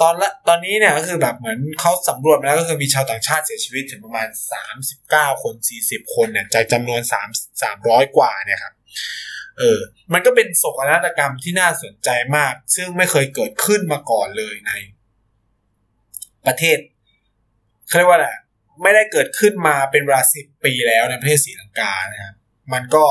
[0.00, 4.28] ตอนละตอนนี้เนี่ยก็คือแบบเหมือนเขาสำรวจมาแล้วก็คือมีชาวต่างชาติเสียชีวิตถึงประมาณ
[4.86, 7.00] 39 คน 40 คนเนี่ยจากจำนวน
[7.52, 8.74] 3 300 กว่าเนี่ยครับ
[9.58, 9.78] เออ
[10.12, 14.72] มันก็เป็นโศกนาฏกรรมที่น่าสนใจมาก ซึ่งไม่เคยเกิดขึ้นมาก่อนเลยใน
[16.46, 16.78] ประเทศ
[17.88, 18.30] เขาเรียกว่าอะไร
[18.82, 22.34] ไม่ได้เกิดขึ้นมาเป็นเวลาสิบปีแล้วในประเทศศรีลังกานะครับ
[22.72, 23.04] มันก็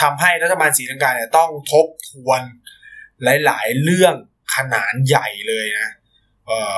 [0.00, 2.42] ทำให้รัฐบาลศรีลังกาเนี่ยต้องทบทวน
[3.44, 4.14] หลาย ๆ เรื่อง
[4.54, 5.94] ขนาดใหญ่เลยนะ
[6.46, 6.74] เออ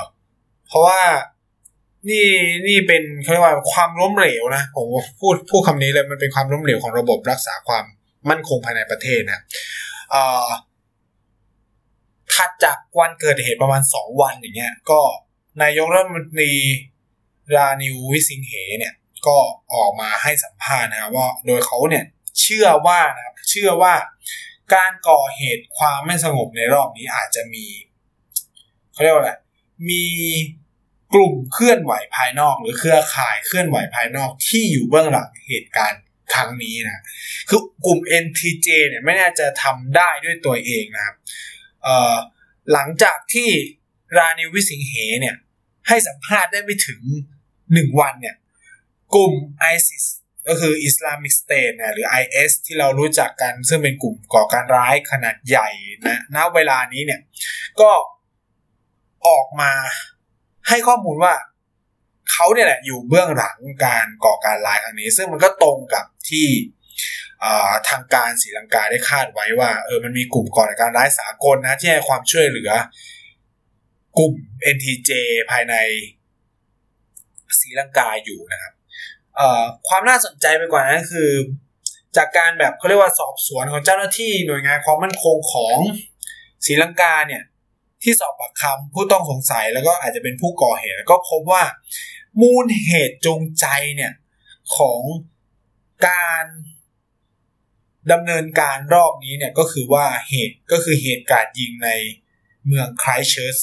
[0.69, 1.01] เพราะว่า
[2.11, 2.29] นี่
[2.67, 4.87] นี่เป็นเขาเรียกว่าความล้มเหลวนะผม
[5.21, 7.85] พูดพูดคำนี้เลยมันเป็นความล้มเหลวของระบบรักษาความ
[8.31, 9.41] มั่นคงภายในประเทศนะ
[10.11, 10.49] เอ่อ
[12.35, 15.01] ถัดจากวันเกิดเหตุประมาณสองวันอย่างเงี้ย ก็
[15.63, 16.53] นายกรัฐมนตรี
[17.57, 18.95] รานิววิสิงเหเนี่ย
[19.27, 19.37] ก็
[19.75, 22.05] ออกมาให้สัมภาษณ์นะครับว่าโดยเขาเนี่ย
[22.41, 23.95] เชื่อว่านะครับเชื่อว่า
[24.75, 27.65] การก่อเหตุความไม่สงบในรอบนี้อาจจะมี
[28.93, 29.33] เขาเรียกว่าอะไร
[29.91, 30.05] มี
[31.15, 36.03] กลุ่มเคลื่อนไหวภายนอก หรือเครือข่ายเคลื่อนไหวภายนอกที่อยู่เบื้องหลังเหตุการณ์
[36.35, 37.03] ครั้งนี้นะ
[37.49, 41.17] คือกลุ่ม NTJ เนี่ยไม่น่าจะทำได้ด้วยตัวเองนะครับ
[42.73, 43.51] หลังจากที่
[44.17, 45.37] รานิวิสิงเหเนี่ย
[45.89, 47.01] ให้สัมภาษณ์ได้ไม่ถึง
[47.73, 48.37] หนึ่งวันเนี่ย
[49.15, 49.33] กลุ่ม
[49.75, 50.05] ISIS
[50.49, 55.69] ก็คือ Islamic State เนี่ยหรือ IS ที่เรารู้จักกันซึ่งเป็นกลุ่มก่อการร้ายขนาดใหญ่
[56.07, 57.21] นะณเวลานี้เนี่ย
[57.81, 57.91] ก็
[59.27, 59.73] ออกมา
[60.69, 61.35] ให้ข้อมูลว่า
[62.33, 66.49] เขาเนี่ยแหละอยู่เบื้องหลังการก่อการร้ายครั้งนี้ ซึ่งมันก็ตรงกับที่
[67.89, 72.71] ทางการศรีลังกาได้คาดไว้ว่าเออมันมีกลุ่มก่อการร้ายสากลนะที่ให้ความช่วยเหลือ
[74.19, 74.33] กลุ่ม
[74.75, 75.11] NTJ
[75.51, 75.75] ภายใน
[77.61, 78.73] ศรีลังกาอยู่นะครับ
[79.89, 81.31] ความน่าสนใจไปกว่านั้นคือ
[82.17, 85.77] จากการแบบเขาเรียกว่าสอบสวนของเจ้าหน้าที่หน่วยงานความมั่นคงของ
[86.67, 87.43] ศรีลังกาเนี่ย
[88.03, 91.63] ที่สอบปากคำผู้ต้องสงสัยแล้วก็อาจจะเป็นผู้ก่อเหตุก็พบว่า
[92.41, 93.67] มูลเหตุจงใจ
[93.97, 94.13] เนี่ย
[94.77, 95.03] ของ
[96.09, 96.45] การ
[98.13, 101.91] ดำเนินการรอบนี้เนี่ยก็คือว่าเหตุก็คือเหตุการณ์ยิงใน
[102.67, 103.57] เมืองไครสต์เชิร์ช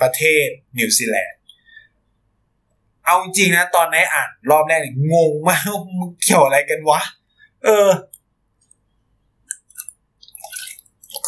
[0.00, 0.46] ประเทศ
[0.78, 1.38] นิวซีแลนด์
[3.04, 5.62] เอาจริงนะตอนนี้อ่านรอบแรกเนี่ยงงมาก
[5.98, 7.00] มึงเกี่ยวอะไรกันวะ
[7.64, 7.90] เออ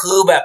[0.01, 0.45] คือแบบ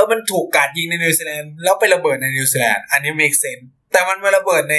[0.00, 4.76] ออมันถูกการยิงในนิวซีแลนด์แล้วไประเบิดในนิวซีแลนด์อันนี้ make sense แต่มันมาระเบิดใน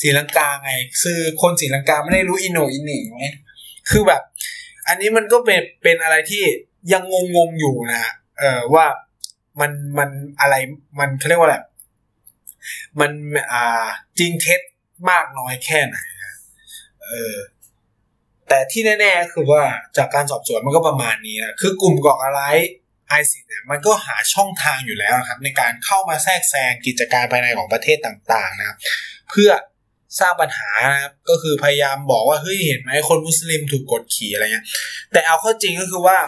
[0.00, 3.26] ศรีลังกาไง คือคนศรีลังกาไม่ได้รู้อินโนอินหนิงไง
[3.90, 4.22] คือแบบ
[4.88, 6.42] อันนี้มันก็เป็นเป็นอะไรที่
[6.92, 8.86] ยังงงงอยู่นะฮะเออว่า
[9.60, 10.10] มันมัน
[10.40, 10.54] อะไร
[10.98, 11.56] มันเขาเรียกว่าอะไร
[13.00, 13.10] มัน
[13.52, 13.88] อ่า
[14.18, 14.60] จริงเท็จ
[15.10, 15.96] มากน้อยแค่ไหน
[17.04, 17.36] เออ
[18.48, 19.62] แต่ที่แน่ๆคือว่า
[19.96, 22.40] จากการสอบสวนมันก็ประมาณนี้นะคือกลุ่มก่ออะไร
[23.08, 28.78] ไอซิเนี่ยมันก็หาช่องทางอยู่แล้วครับ ในการเข้ามาแทรกแซงกิจการภายในของประเทศต่างๆนะครับ
[29.30, 29.50] เพื่อ
[30.20, 34.66] สร้างปัญหานะครับก็คือพยายามบอกว่าเฮ้ยเห็นไหมคนมุสลิมถูกกดขี่อะไรเงี้ย
[35.12, 36.18] แต่เอาเข้าจริงก็คือว่า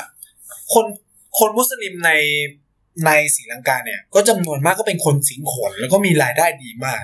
[0.72, 0.86] คน
[1.38, 2.12] คนมุสลิมใน
[3.06, 7.02] ในศรีลังกาเนี่ยก็จำนวนมากก็เป็นคนสิงขนแล้วก็มีรายได้ดีมาก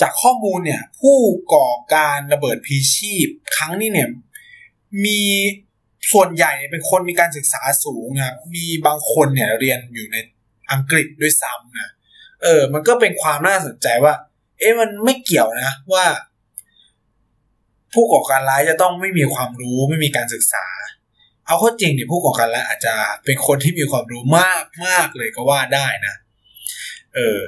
[0.00, 1.16] จากข้อมูลเนี่ยผู้
[1.54, 4.08] ก่อการระเบิดพีชีพ ครั้งนี้เนี่ย
[5.04, 5.22] มี
[6.12, 10.16] ส่วนใหญ่เป็นคนมีการศึกษาสูงนะมีบางคนเนี่ยเรียนอยู่ใน
[10.72, 11.88] อังกฤษด้วยซ้ำนะ
[12.42, 14.14] เออ มันก็เป็นความน่าสนใจว่า
[14.58, 16.04] เอ๊ะมันไม่เกี่ยวนะว่า
[17.94, 20.66] ผู้ก่อการร้ายจะต้องไม่มีความรู้ไม่มีการศึกษา
[21.46, 22.94] เอาข้อจริงเนี่ยผู้ก่อการร้ายอาจจะ
[23.24, 26.14] เป็นคนที่มีความรู้มากมากเลยก็ว่าได้นะ
[27.14, 27.38] เออ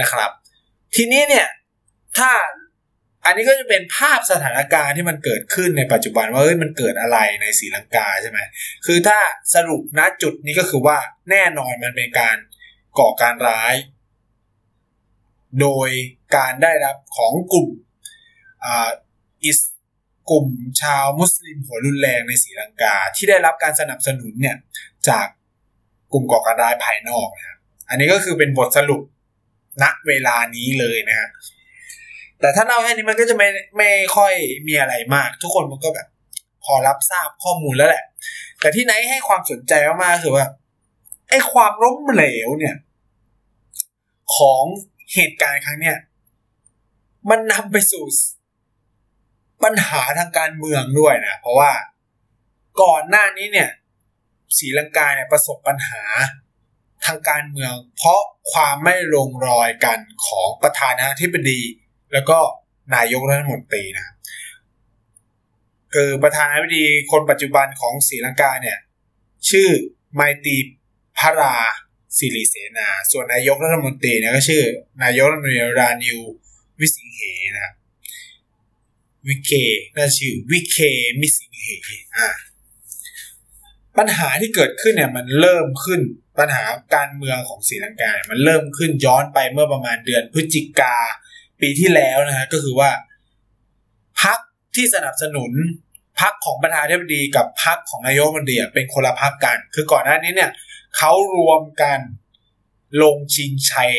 [0.00, 0.30] นะครับ
[0.94, 1.46] ทีนี้เนี่ย
[2.16, 2.30] ถ้า
[3.24, 8.38] อันนี้ก็จะเป็นภาพสถานการณ์ที่มันเกิดขึ้นในปัจจุบันว่าเฮ้ยมันเกิดอะไรในศรีลังกาใช่ไหม
[8.86, 9.18] คือถ้า
[9.54, 10.98] สรุปณจุดนี้ก็คือว่า
[11.30, 12.36] แน่นอนมันเป็นการ
[12.98, 13.74] ก่อการร้าย
[15.60, 15.88] โดย
[16.36, 17.68] การได้รับของกลุ่ม
[19.44, 19.58] อิส
[20.30, 20.46] กลุ่ม
[20.82, 24.56] ชาวมุสลิมหัวรุนแรงในศรีลังกา ที่ได้รับการสนับสนุนเนี่ย
[25.08, 25.26] จาก
[26.12, 27.58] กลุ่มก่อการร้ายภายนอกนะครับ
[27.88, 29.02] อันนี้ก็คือเป็นบทสรุป
[29.82, 31.28] ณเวลานี้เลยนะฮะ
[32.40, 34.32] แต่ถ้าเล่าแค่นี้มันก็จะไม่ไม่ค่อย
[34.66, 36.06] มีอะไรมาก ทุกคนมันก็แบบ
[36.64, 38.04] พอรับทราบข้อมูลแล้วแหละ
[38.60, 40.46] แต่ที่ไหนให้ความสนใจมากๆคือว่า
[41.28, 42.76] ไอ้ความล้มเหลวเนี่ย
[44.36, 44.64] ของ
[45.14, 45.96] เหตุการณ์ครั้งเนี้ย
[47.30, 48.04] มันนำไปสู่
[49.64, 51.72] ปัญหาทางการเมืองด้วยนะ เพราะว่า
[52.82, 53.70] ก่อนหน้านี้เนี่ย
[54.58, 56.02] ศรีลังกาเนี่ยประสบปัญหา
[57.04, 58.20] ทางการเมือง เพราะ
[58.52, 61.60] ความไม่ลงรอยกันของประธานาธิบดี
[62.12, 62.38] แล้วก็
[62.94, 64.14] นายกรัฐมนตรีนะ
[65.94, 68.78] คือประธานาธิบดีคนปัจจุบันของศรีลังกาเนี่ย
[69.50, 69.68] ชื่อ
[70.14, 70.56] ไมตี
[71.18, 71.56] พารา
[72.18, 74.62] สิริเสนา ส่วนนายกรัฐมนตรีเนี่ยก็ชื่อ
[75.02, 76.18] นายกรัฐมนตรีรานิว
[76.80, 77.20] วิสิงเห
[77.54, 77.74] นะครับ
[79.28, 79.50] วิเค
[79.96, 80.76] น่าชื่อวิเค
[81.20, 81.66] มิสิงเห
[82.16, 82.28] อ่า
[83.98, 86.00] ปัญหาที่เกิดขึ้นเนี่ยมันเริ่มขึ้น
[86.38, 90.96] ปัญหาการเมืองของศรีลังกาเนี่ยมันเริ่มขึ้นย้อนไปเมื่อประมาณเดือนพฤศจิกา
[91.64, 92.90] ปีที่แล้วนะฮะก็คือว่า
[94.22, 94.38] พัก
[94.76, 95.52] ที่สนับสนุน
[96.20, 100.50] พักของประธานาธิบดีกับพักของนายกมันเดียเป็นคนละพักกัน คือก่อนหน้านี้เนี่ย
[100.96, 101.98] เขารวมกัน
[103.02, 103.92] ลงชิงชัย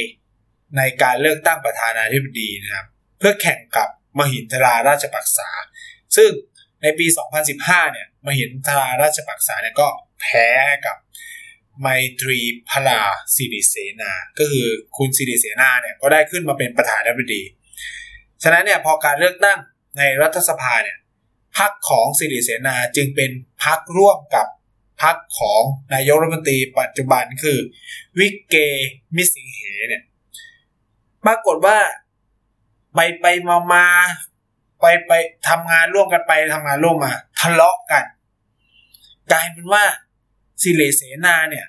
[0.78, 2.86] ในการเลือกตั้งประธานาธิบดีนะครับ
[3.20, 3.90] เพื่อแข่งกับ
[4.20, 5.50] มหินทราราชปักษา
[6.18, 6.32] ซึ่ง
[6.82, 7.06] ในปี
[7.50, 9.88] 2015 เนี่ยมหินทราราชปักษาเนี่ยก็
[10.22, 10.48] แพ้
[10.86, 10.98] กับ
[11.82, 11.88] ไม
[12.22, 13.02] ตรีพลา
[13.36, 14.68] สิริเสนา ก็คือ
[14.98, 17.42] คุณสิริเสนาเนี่ยก็ได้ขึ้นมาเป็นประธานาธิบดี
[18.44, 19.60] ฉะนั้นเนี่ยพอการเลือกตั้ง
[19.98, 20.98] ในรัฐสภาเนี่ย
[21.58, 23.32] พรรคของสิริเสนาจึงเป็น
[23.64, 24.48] พรรคร่วมกับ
[25.04, 25.62] พรรคของ
[25.94, 27.58] นายกรัฐมนตรีปัจจุบันคือ
[28.20, 28.56] วิกเก
[29.16, 29.60] มิสิงเห
[29.90, 30.04] เนี่ย
[31.26, 31.78] ปรากฏว่า
[32.94, 33.88] ไปไปมามา
[34.82, 35.12] ไปไป
[35.48, 38.04] ทำงานร่วมกันไปทำงานร่วมมา ทะเลาะกัน
[39.32, 39.84] กลายเป็นว่า
[40.62, 41.66] สิเลเสนาเนี่ย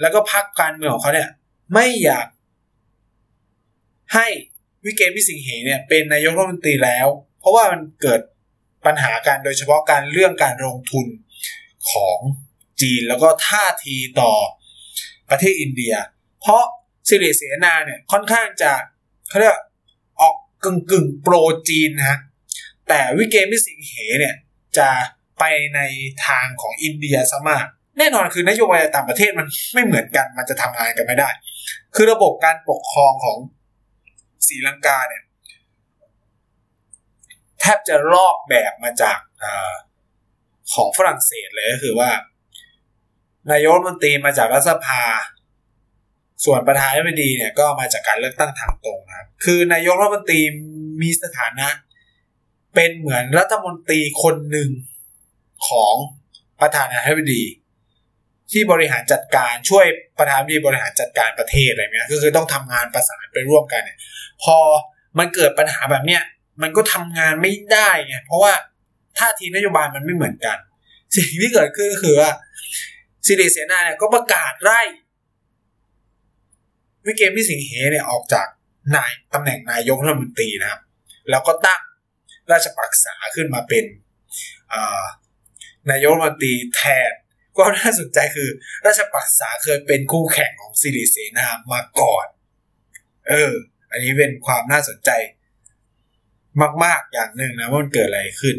[0.00, 1.28] แล้วก็พักการเมืองของเขาเนี่ย
[1.74, 2.26] ไม่อยาก
[4.14, 4.26] ให้
[4.84, 7.08] วิเกตวิสิงเหเนี่ยเป็นนายกรัฐมนตรีแล้ว
[7.38, 8.20] เพราะว่ามันเกิด
[8.86, 11.06] ปัญหาการโดยเฉพาะการเรื่องการลงทุน
[11.90, 12.18] ของ
[12.80, 14.32] จีนแล้วก็ท่าทีต่อ
[15.30, 15.94] ประเทศอินเดีย
[16.40, 16.62] เพราะ
[17.08, 18.72] สิริเสนาเนี่ยค่อนข้างจะ
[19.28, 19.56] เขาเรียก
[20.20, 21.34] ออกกึ่งกึ่งโปร
[21.68, 22.18] จีนนะฮะ
[22.88, 24.34] แต่วิเกมิสิงเหเนี่ย
[24.78, 24.90] จะ
[25.38, 25.80] ไปใน
[26.26, 27.66] ทางของอินเดียซะมาก
[27.98, 31.30] แน่นอนคือนโยบายต่างประเทศมันไม่เหมือนกัน มันจะทำงานกันไม่ได้
[31.94, 33.38] คือระบบการปกครองของ
[34.46, 35.24] ศรีลังกาเนี่ย
[37.60, 39.44] แทบจะลอกแบบมาจากอ
[40.74, 42.10] ของฝรั่งเศสเลยก็คือว่า
[43.50, 45.02] นายกรัฐมนตรีมาจากรัฐสภา
[46.44, 50.40] ส่วนประธานาธิบดีเนี่ยก็มาจากการเลือกตั้งทางตรงนะครับคือนายกรัฐมนตรี
[51.02, 51.68] มีสถานะ
[52.74, 54.70] เป็นเหมือนรัฐมนตรีคนหนึ่ง
[55.68, 55.94] ของ
[56.60, 57.42] ประธานาธิบดี
[58.52, 59.86] ที่บริหารจัดการช่วย
[60.18, 63.98] ประธานาธิบดีบริหารจัดการประเทศอะไรเงี้ยก็คือต้องทำงานประสานไปร่วมกันเนี่ย
[64.42, 64.56] พอ
[65.18, 66.22] มันเกิดปัญหาแบบเนี้ย
[66.62, 68.52] มันก็ทำงานไม่ได้ไงเพราะว่า
[69.18, 70.58] ท่าทีนโยบายมันไม่เหมือนกัน
[71.16, 72.30] สิ่งที่เกิดขึ้นก็คือว่า
[73.26, 74.80] สิริเสนาเนี่ยก็ประกาศไล่
[77.06, 78.46] วิเกมพิสิงเหเนี่ยออกจาก
[78.96, 80.80] นายตำแหน่งนายกรัฐมนตรีนะครับ
[81.30, 81.82] แล้วก็ตั้ง
[82.52, 83.84] ราชปักษาขึ้นมาเป็น
[85.90, 87.10] นายกรัฐมนตรีแทน
[87.60, 88.48] ก็น่าสนใจคือ
[88.86, 92.26] ราชปักษาเคยเป็นคู่แข่งของสิริเสนามาก่อน
[93.28, 93.52] เออ
[93.90, 95.10] อันนี้เป็นความน่าสนใจ
[96.84, 98.56] มาก ๆ อย่างหนึ่งนะว่ามันเกิดอะไรขึ้น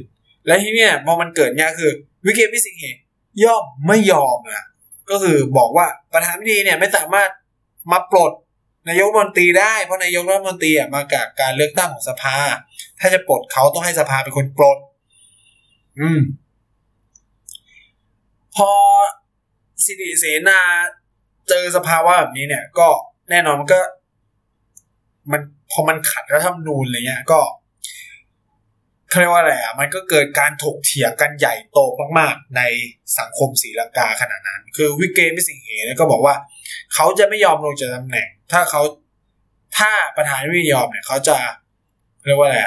[0.48, 1.92] และที่เนี่ยพอมันเกิดเนี่ยคือ
[2.26, 4.66] วิกเกตพิสิงเหย่อมไม่ยอมนะ
[5.10, 7.30] ก็คือบอกว่าประธานดีเนี่ยไม่สามารถ
[7.92, 8.32] มาปลด
[8.90, 12.38] นายกรัฐมนตรีได้เพราะนายกรัฐมนตรีอะมาจากการเลือกตั้งของสภา
[13.00, 14.78] ถ้าจะปลดเขาต้องให้สภาเป็นคนปลด
[16.00, 16.22] อืม
[18.56, 18.72] พอ
[19.84, 20.62] สิริเสนา
[21.50, 22.88] เจอสภาวะแบบนี้เนี่ย ก็
[23.30, 23.80] แน่นอนมันก็
[25.32, 25.42] มัน
[25.72, 27.40] พอมันขัดรัฐธรรมนูญอะไรเงี้ยก็
[29.10, 31.80] เขาเรียกว่าอะไรอะมันก็เกิดการถกเถียงกันใหญ่โต
[32.20, 32.62] มากๆ ใน
[33.20, 36.36] สังคมศรีลังกาขนาดนั้น คือวิกเกมพิสิงเหเนี่ยก็บอกว่า
[36.94, 38.82] เขาจะไม่ยอมลงจากตำแหน่ง ถ้าเขา
[39.78, 41.38] ถ้าประธานไม่ยอมเนี่ย เขาจะ
[42.26, 42.60] เรียกว่าอะไร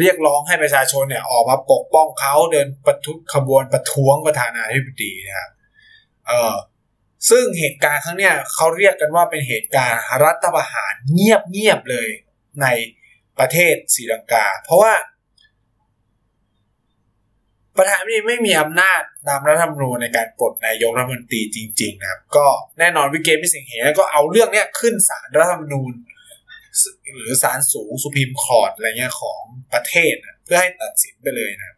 [0.00, 5.50] เรียกร้องให้ประชาชนเนี่ยออกมาปกป้องเขาเดินประทุขบวนประท้วงประธานาธิบดีนะครับ
[6.28, 6.54] เออ
[7.30, 12.08] ซึ่งเหตุการณ์ครั้งเนี้ยเขาเรียกกันว่าเป็นเหตุการณ์รัฐประหารเงียบๆเลย
[12.62, 12.66] ใน
[13.38, 14.94] ประเทศศรีลังกา เพราะว่า
[17.76, 22.46] ประธานาธิบดีไม่มีอำนาจตามรัฐธรรมนูญในการปลดนายกรัฐมนตรีจริง ๆ นะครับ ก็
[22.78, 25.92] แน่นอนวิกเกตพิสิงเหนก็เอาเรื่องเนี้ยขึ้นศาลรัฐธรรมนูญ
[27.16, 30.14] หรือศาลสูง Supreme Court อะไรเงี้ยของประเทศ
[30.44, 31.76] เพื่อให้ตัดสินไปเลยนะ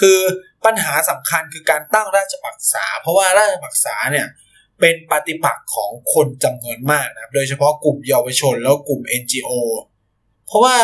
[0.00, 0.18] คือ
[0.64, 4.26] ปัญหาสำคัญคือการตั้งราชปักษา เพราะว่าราชปักษาเนี่ย
[4.80, 9.52] เป็นปฏิปักษ์ของคนจำนวนมากนะโดยเฉพาะกลุ่มเยาวชนแล้วกลุ่ม NGO
[10.46, 10.76] เพราะว่า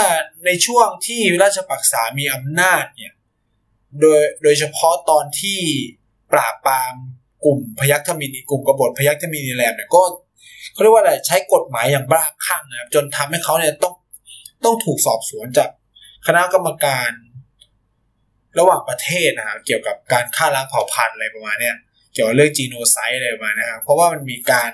[0.47, 3.12] ในช่วงที่ราชปักษามีอำนาจเนี่ย
[4.01, 5.61] โดยโดยเฉพาะตอนที่
[6.32, 6.95] ปราบปราม
[7.45, 10.03] กลุ่มพยัคฆ์ธมินีกลุ่มกบฏพยัคฆ์ธมินีแลมเนี่ยก็
[10.70, 13.94] เขาเรียกว่าอะไรใช้กฎหมายอย่างบ้าคลั่งนะครับจนทำให้เขาเนี่ยต้อง
[14.64, 15.70] ต้องถูกสอบสวนจาก
[16.26, 17.10] คณะกรรมการ
[18.58, 21.76] ระหว่างประเทศนะครับเกี่ยวกับการฆ่าล้างเผ่าพันธุ์อะไรประมาณเนี้ย
[22.12, 24.70] เกี่ยวกับเรื่องจีโนไซด์อะไรมานะครับเพราะว่ามันมีการ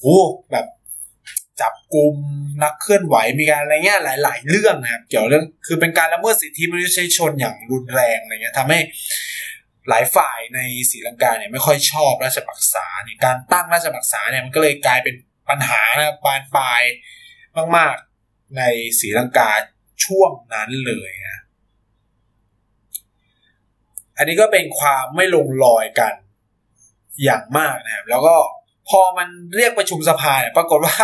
[0.00, 0.18] โอ้
[0.50, 0.66] แบบ
[1.60, 2.14] จับกลุ่ม
[2.62, 8.78] นักเคลื่อนไหวมีการอะไรเงี้ยหลาย ๆ เรื่องนะครับเกี่ยวเรื่องคือเป็นการละเมิดสิทธิมนุษยชนอย่างรุนแรงอะไรเงี้ยทำให้
[9.88, 10.60] หลายฝ่ายใน
[10.90, 15.14] ศรีลังกาเนี่ยไม่ค่อยชอบราชบักษาเนี่ยการตั้งราชบักษาเนี่ยมันก็เลยกลายเป็น
[15.48, 16.82] ปัญหานะปานปลาย
[17.76, 18.62] มาก ๆ ใน
[19.00, 19.52] ศรีลังกา
[20.04, 21.38] ช่วงนั้นเลยนะ
[24.16, 26.14] อันนี้ก็เป็นความไม่ลงรอยกัน
[27.24, 28.36] อย่างมากนะครับ แล้วก็
[28.88, 30.96] พอมันเรียกประชุมสภาเนี่ยปรากฏว่า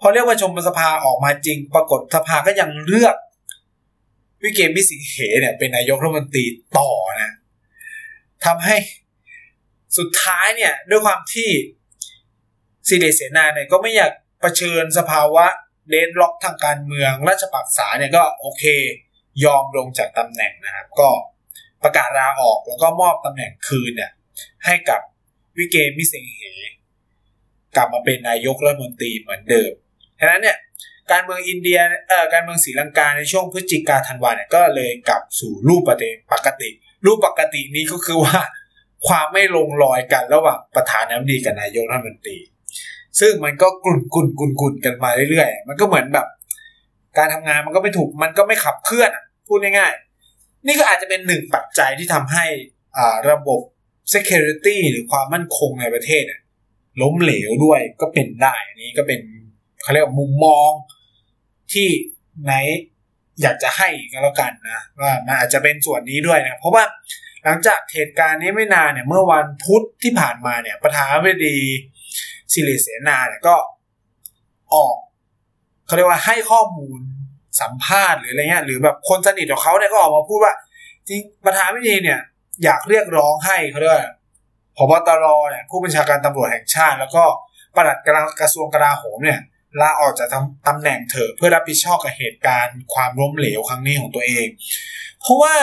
[0.00, 3.16] พอเรียกประชุมสภาออกมาจริง ปรากฏสภาก็ยังเลือก
[4.42, 6.44] วิเกมพิสิงเหเนี่ยเป็นนายกรัฐมนตรี
[6.78, 6.90] ต่อ
[7.22, 7.30] นะ
[8.46, 8.76] ทำให้
[9.98, 11.50] สุดท้ายเนี่ย ด้วยความที่
[12.88, 15.46] ซีเดเสนาเนี่ยก็ไม่อยากเผชิญสภาวะ
[15.88, 18.64] เดนล็อกทางการเมืองราชปักษาเนี่ยก็โอเค
[19.44, 21.08] ยอมลงจากตำแหน่งนะครับ ก็
[21.82, 24.10] ประกาศลาออกแล้วก็มอบตำแหน่งคืนเนี่ย
[24.64, 25.00] ให้กับ
[25.58, 26.42] วิเกมิเซงเห
[27.76, 29.72] กลับมาเป็นนายกรัฐมนตรีเหมือนเดิม
[30.20, 30.56] ฉะนั้นเนี่ย
[31.10, 31.78] การเมืองอินเดีย
[32.08, 35.82] เอ่อการเมืองศรีลังกาในช่วงพฤศจิกาธันวาเนี่ยก็เลยกลับสู่รูป
[36.32, 36.70] ปกติ
[37.04, 38.38] รูปปกตินี้ก็คือว่า
[39.06, 42.38] ความไม่ลงรอยกันระหว่างประธานาธิบดีกับนายกรัฐมนตรี
[43.20, 46.26] ซึ่งมันก็กลุ่นกุ่นกุ่นกุ่นกันมาเรื่อยๆ มันก็เหมือนแบบ
[47.18, 49.10] การทำงานมันก็ไม่ถูกมันก็ไม่ขับเคลื่อน
[49.46, 52.44] พูดง่ายๆ นี่ก็อาจจะเป็นหนึ่งปัจจัยที่ทำให้
[52.98, 53.60] อ่าระบบ
[54.14, 56.22] security หรือความมั่นคงในประเทศ
[57.02, 59.20] ล้มเหลวด้วยก็เป็นได้นนี้ก็เป็น
[59.82, 60.70] เขาเรียกว่ามุมมอง
[61.72, 61.88] ที่
[62.44, 62.54] ไหน
[63.42, 66.84] อยากจะให้ก็แล้วกันนะว่ามันอาจจะเป็นส่วนนี้ด้วยนะเพราะว่า
[67.44, 71.58] หลังจากเหตุการณ์นี้ไม่นานเนี่ยเมื่อวันพุธที่ผ่านมาเนี่ยประธานาธิบดี
[72.52, 73.56] สิริเสนาเนี่ยก็
[74.74, 74.96] ออก
[75.86, 77.00] เขาเรียกว่าให้ข้อมูล
[77.60, 80.54] สัมภาษณ์หรืออะไรเงี้ยหรือแบบคนสนิทของเขาเนี่ยก็ออกมาพูดว่า
[81.08, 82.20] จริงประธานาธิบดีเนี่ย
[82.64, 84.04] อยากเรียกร้องให้เขาเรียกว่า
[84.76, 87.24] พบตรเนี่ยผู้บัญชาการตำรวจแห่งชาติ แล้วก็
[87.76, 87.98] ปลัด
[88.40, 89.40] กระทรวงกลาโหมเนี่ย
[89.80, 90.28] ลาออกจาก
[90.68, 94.46] ตำแหน่งเถอะเพื่อรับผิดชอบกับเหตุการณ์ความล้มเหลวครั้งนี้ของตัวเอง
[95.20, 95.54] เพราะว่า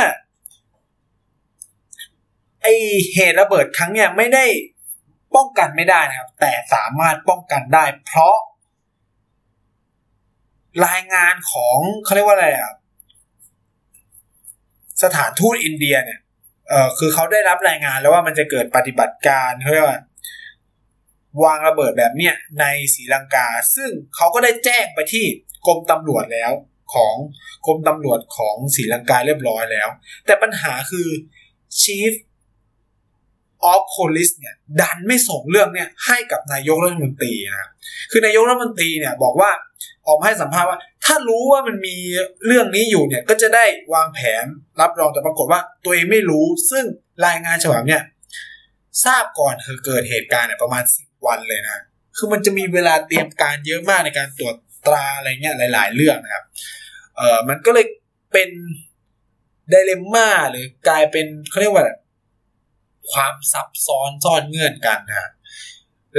[2.62, 2.68] ไอ
[3.14, 4.46] เหตุระเบิดครั้งเนี่ยไม่ได้
[5.36, 8.36] ป้องกันไม่ได้นะครับ แต่สามารถป้องกันได้ เพราะ
[10.88, 12.74] รายงานของเขาเรียกว่าอะไรอะ
[15.04, 16.20] สถานทูตอินเดียเนี่ย
[16.70, 20.00] เออคือเขาได้รับรายงานแล้วว่ามันจะเกิดปฏิบัติการเขาเรียกว่า
[21.44, 25.26] วางระเบิดแบบเนี้ยในศรีลังกา ซึ่งเขาก็ได้แจ้งไปที่
[25.68, 26.52] กรมตำรวจแล้ว
[26.94, 27.16] ของ
[27.66, 29.88] กรมตำรวจของศรีลังกาเรียบร้อยแล้ว
[30.26, 31.08] แต่ปัญหาคือ
[31.82, 32.14] Chief
[33.72, 37.70] of Police เนี่ยดันไม่ส่งเรื่องเนี่ยให้กับนายกรัฐมนตรีนะ
[38.12, 39.52] คือนายกรัฐมนตรีเนี่ยบอกว่า
[40.08, 41.96] ออกมาให้สัมภาษณ์ว่า ถ้ารู้ว่ามันมี
[42.46, 44.46] เรื่องนี้อยู่เนี่ยก็จะได้วางแผน
[44.82, 46.86] รับรองแต่ปรากฏว่าตัวเองไม่รู้ ซึ่ง
[47.26, 48.02] รายงานฉบับเนี่ย
[49.06, 49.54] ทราบก่อน
[49.86, 51.78] เกิดเหตุการณ์เนี่ยประมาณสิบ วันเลยนะ
[52.18, 54.56] คือมันจะมีเวลาเตรียมการเยอะมากในการตรวจ
[54.88, 56.44] ตราอะไรเงี้ยหลาย ๆ เรื่องนะครับ
[57.18, 57.86] เออมันก็เลย
[58.34, 58.50] เป็น
[59.70, 61.86] ไดเลมม่าหรือกลายเป็นเขาเรียกว่า
[63.12, 65.30] ความซับซ้อนซ่อนเงื่อนกันนะ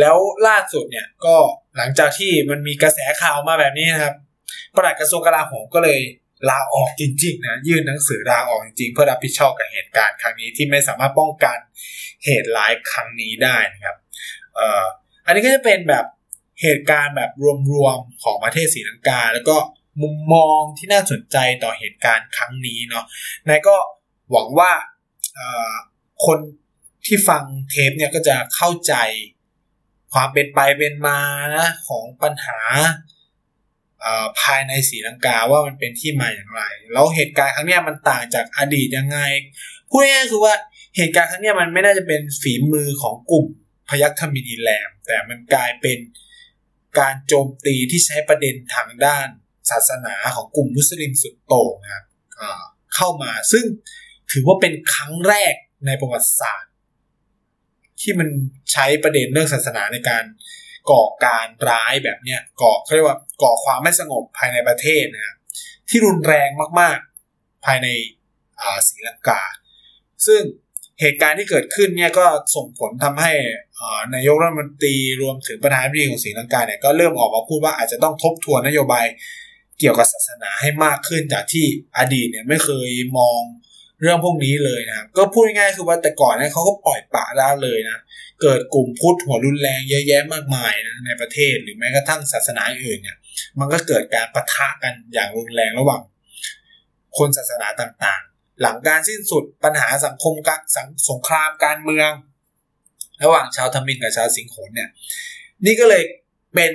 [0.00, 1.36] แล้วล่าสุดเนี่ยก็
[1.76, 4.14] หลังจากที่มันมีกระแสข่าวมาแบบนี้นะครับ
[4.76, 6.00] ประหลัดกระทรวงกลาโหมก็เลย
[6.50, 11.59] ลาออกจริงๆนะยื่นหนังสือลาออกจริงๆเพื่อรับผิดชอบกับเหตุการณ์ครั้งนี้ที่ไม่สามารถป้องกัน
[12.24, 13.96] เหตุร้ายครั้งนี้ได้นะครับ
[14.57, 14.84] เอ่อ
[15.26, 16.04] อันนี้ก็จะเป็นแบบ
[16.62, 17.30] เหตุการณ์แบบ
[17.72, 19.57] รวมๆของประเทศศรีลังกา แล้วก็
[20.02, 23.04] มุมมองที่น่าสนใจต่อเหตุการณ์ครั้งนี้เนาะ
[23.48, 23.76] นายก็
[24.30, 24.70] หวังว่า
[26.26, 26.38] คน
[27.07, 28.94] ที่ฟังเทปเนี่ยก็จะเข้าใจ
[30.12, 31.18] ความเป็นไปเป็นมา
[31.57, 32.59] นะของปัญหา
[34.40, 39.18] ภายในศรีลังกาว่ามันเป็นที่มาอย่างไร แล้วเหตุการณ์ครั้งนี้มันต่างจากอดีตยังไง
[39.90, 40.54] พูดง่ายๆคือว่า
[40.96, 43.46] เหตุการณ์ครั้งนี้มันไม่น่าจะเป็นฝีมือของกลุ่ม
[43.89, 45.99] พยัคฆ์ธมินีแลม แต่มันกลายเป็น
[46.99, 49.28] การโจมตีที่ใช้ประเด็นทางด้าน
[49.70, 52.05] ศาสนาของกลุ่มมุสลิมสุดโต่งนะครับ
[52.95, 53.64] เข้ามาซึ่ง
[54.32, 55.55] ถือว่าเป็นครั้งแรก
[55.87, 56.72] ในประวัติศาสตร์
[58.01, 58.28] ที่มัน
[58.72, 60.24] ใช้ประเด็นเรื่องศาสนาในการ
[60.91, 65.34] ก่อการร้ายแบบเนี้ยก่อเขาเรียกว่าก่อความไม่สงบภายในประเทศนะ
[65.89, 66.49] ที่รุนแรง
[66.80, 67.89] มากๆ ภายใน
[68.89, 69.43] ศรีลังกา
[70.26, 70.43] ซึ่ง
[71.01, 73.32] เหตุการณ์ที่เกิดขึ้นเนี่ยก็ส่งผลทำให้
[74.14, 79.07] นายกรัฐมนตรีรวมถึงประธานาธิบดีของศรีลังกาเนี่ยก็เริ่มออกมาพูดว่าอาจจะต้องทบทวนนโยบาย
[79.78, 81.64] เกี่ยวกับศาสนาให้มากขึ้นจากที่
[81.99, 83.40] อดีตเนี่ยไม่เคยมอง
[84.01, 87.99] เรื่องพวกนี้เลยนะครับก็พูดง่ายๆคือว่าแต่ก่อนเนี่ยเขาก็ปล่อยปะได้เลยนะ
[88.42, 93.16] เกิดกลุ่มพุทธหัวรุนแรงเยอะแยะมากมายนะในประเทศหรือแม้กระทั่งศาสนาอื่นเนี่ย
[93.59, 96.01] มันก็เกิดการประทะกันอย่างรุนแรงระหว่าง
[97.18, 100.61] คนศาสนาต่างๆ หลังการสิ้นสุดปัญหาสังคมกับ
[101.09, 102.11] สงครามการเมือง
[103.24, 104.90] ระหว่างชาวทมินกับชาวสิงห์เนี่ย
[105.66, 106.02] นี่ก็เลย
[106.54, 106.72] เป็น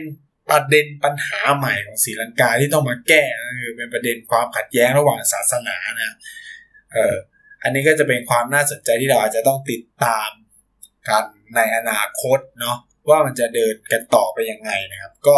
[0.49, 3.23] ประเด็นปัญหาใหม่ของศรีลังกาที่ต้องมาแก้
[3.61, 6.15] คือเป็นประเด็นความขัดแย้งระหว่างศาสนานะ
[6.93, 7.15] เออ
[7.63, 10.31] อันนี้ก็จะเป็นความน่าสนใจที่เราอาจจะต้องติดตาม
[11.07, 11.25] กัน
[11.55, 12.77] ในอนาคตเนาะ
[13.09, 15.37] ว่ามันจะเดินกันต่อไปยังไงนะครับ ก็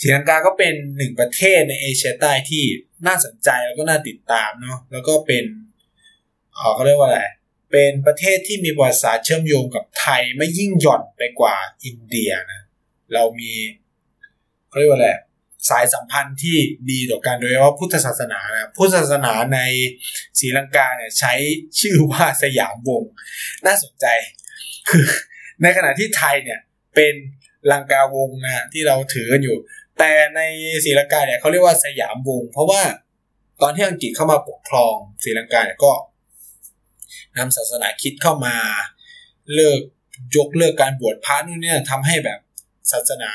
[0.00, 2.64] ศรีลังกาก็เป็นหนึ่งประเทศในเอเชียใต้ที่
[3.06, 5.44] น่าสนใจแล้วก็น่าติดตามเนาะแล้วก็เป็น
[6.54, 7.20] เออเขาเรียกว่าอะไร
[7.70, 12.60] เป็นประเทศที่มีประวัติศาสตร์เชื่อมโยงกับไทยไม่ยิ่งหย่อนไปกว่าอินเดียนะ
[13.14, 13.52] เรามี
[14.68, 15.10] เขาเรียกว่าอะไร
[15.68, 16.56] สายสัมพันธ์ที่
[16.90, 19.60] ดีต่อกันโดยเฉพาะพุทธศาสนานะพุทธศาสนาใน
[20.38, 21.32] ศรีลังกาเนี่ยใช้
[21.80, 23.02] ชื่อว่าสยามวง
[23.66, 24.06] น่าสนใจ
[24.88, 25.04] คือ
[25.62, 26.60] ในขณะที่ไทยเนี่ย
[26.94, 27.14] เป็น
[27.72, 29.56] ลังกาวงนะที่เราถือกันอยู่
[30.02, 30.40] แต่ใน
[30.84, 32.82] ศรีลังกาเนี่ยเขาเรียกว่าสยามวง เพราะว่า
[33.62, 34.94] ตอนที่อังกฤษเข้ามาปกครอง
[35.24, 35.92] ศรีลังกาเนี่ยก็
[37.38, 38.56] นำศาสนาคิดเข้ามา
[39.54, 39.80] เลิก
[40.36, 42.40] ยกเลิกการบวชพระนู่นเนี่ยทำให้แบบ
[42.92, 43.32] ศาสนา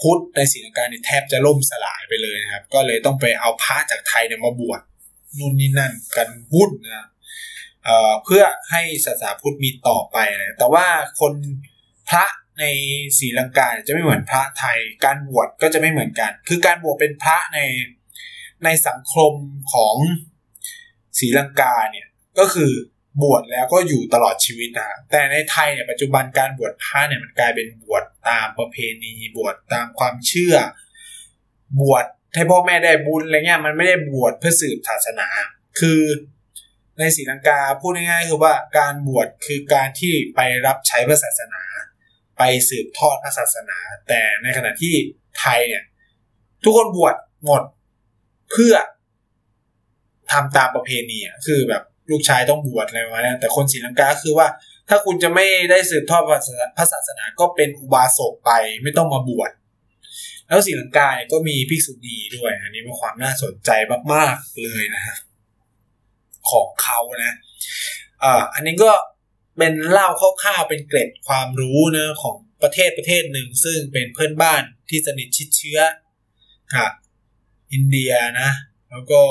[0.00, 4.80] พุทธในศรีลังกาเนี่ยแทบจะล่มสลายไปเลยนะครับ ก็เลยต้องไปเอาพระจากไทยเนี่ยมาบวช
[5.38, 7.06] นู่นนี่นั่นกันวุ่นนะ
[8.24, 10.86] เพื่อให้ศาสนาพุทธมีต่อไปนะแต่ว่า
[11.20, 11.32] คน
[12.08, 12.24] พระ
[12.60, 12.64] ใน
[13.18, 17.58] ศรีลังกาจะไม่เหมือนพระไทย การบวชก็จะไม่เหมือนกัน คือการบวชเป็นพระใน
[18.64, 19.32] ในสังคม
[19.72, 19.96] ของ
[21.18, 22.06] ศรีลังกาเนี่ย
[22.38, 22.72] ก็คือ
[23.22, 30.54] บวชแล้วก็อยู่ตลอดชีวิตนะแต่ในไทยเนี่ยปัจจุบันการบวชพระเนี่ยมันกลายเป็นบวชตามประเพณีบวชตามความเชื่อ
[31.80, 32.04] บวช
[32.34, 35.28] ให้พ่อแม่ได้บุญอะไรเงี้ยมันไม่ได้บวชเพื่อสืบศาสนา
[35.80, 36.00] คือ
[36.98, 41.62] ในศรีลังกาพูดง่ายๆคือว่าการบวชคือการที่ไปรับใช้พระศาสนา
[42.42, 43.78] ไปสืบทอดพระศาสนา
[44.08, 44.94] แต่ในขณะที่
[45.38, 45.84] ไทยเนี่ย
[46.64, 47.14] ทุกคนบวช
[47.44, 47.62] หมด
[48.50, 48.74] เพื่อ
[50.32, 54.48] ทำตามประเพณีอะคือแบบลูกชายต้องบวชอะไรมาณนั้นแต่คนศรีลังกาคือว่า
[54.88, 56.30] ถ้าคุณจะไม่ได้สืบทอดพ
[56.78, 58.50] ระศาสนาก็เป็นอุบาสกไป
[58.82, 59.50] ไม่ต้องมาบวช
[60.48, 63.70] แล้วศรีลังกาเนี่ยก็มีภิกษุณีด้วย อันนี้เป็นความน่าสนใจ
[64.12, 65.16] มาก ๆ เลยนะฮะ
[66.50, 67.34] ของเขานะ
[68.22, 68.90] อ่าอันนี้ก็
[69.60, 70.08] เป็นเล่า
[70.42, 75.80] คร่าวๆเป็นเกร็ดความรู้นะของประเทศประเทศหนึ่งซึ่งเป็นเพื่อนบ้านที่สนิทชิดเชื้อ
[76.74, 76.92] กับ
[77.72, 78.50] อินเดียนะ
[78.90, 79.22] แล้วก็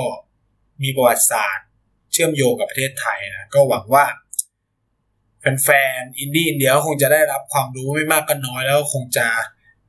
[0.84, 1.68] มีประวัติศาสตร์
[2.12, 4.06] เชื่อมโยงกับประเทศไทยนะก็หวังว่า
[5.64, 5.70] แฟ
[6.00, 9.28] นๆอินดี้อินเดียคงจะได้รับความรู้ไม่มากก็น้อยแล้วคงจะ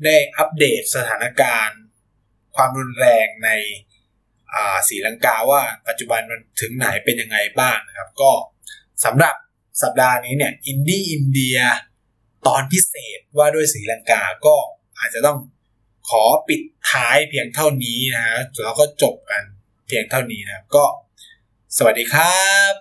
[0.05, 1.81] ได้อัปเดตสถานการณ์
[2.57, 3.51] ความรุนแรงใน
[4.89, 8.31] ศรีลังกาว่าปัจจุบันมันถึงไหนเป็นยังไงบ้างนะครับ ก็
[9.05, 9.35] สำหรับ
[9.83, 11.59] สัปดาห์นี้เนี่ยอินดี้อินเดีย
[12.47, 14.57] ตอนพิเศษว่าด้วยศรีลังกาก็
[14.99, 15.39] อาจจะต้อง
[16.09, 16.61] ขอปิด
[16.91, 19.43] ท้ายเพียงเท่านี้นะฮะแล้วก็จบกัน
[19.87, 20.85] เพียงเท่านี้นะครับก็
[21.77, 22.73] สวัสดีครับ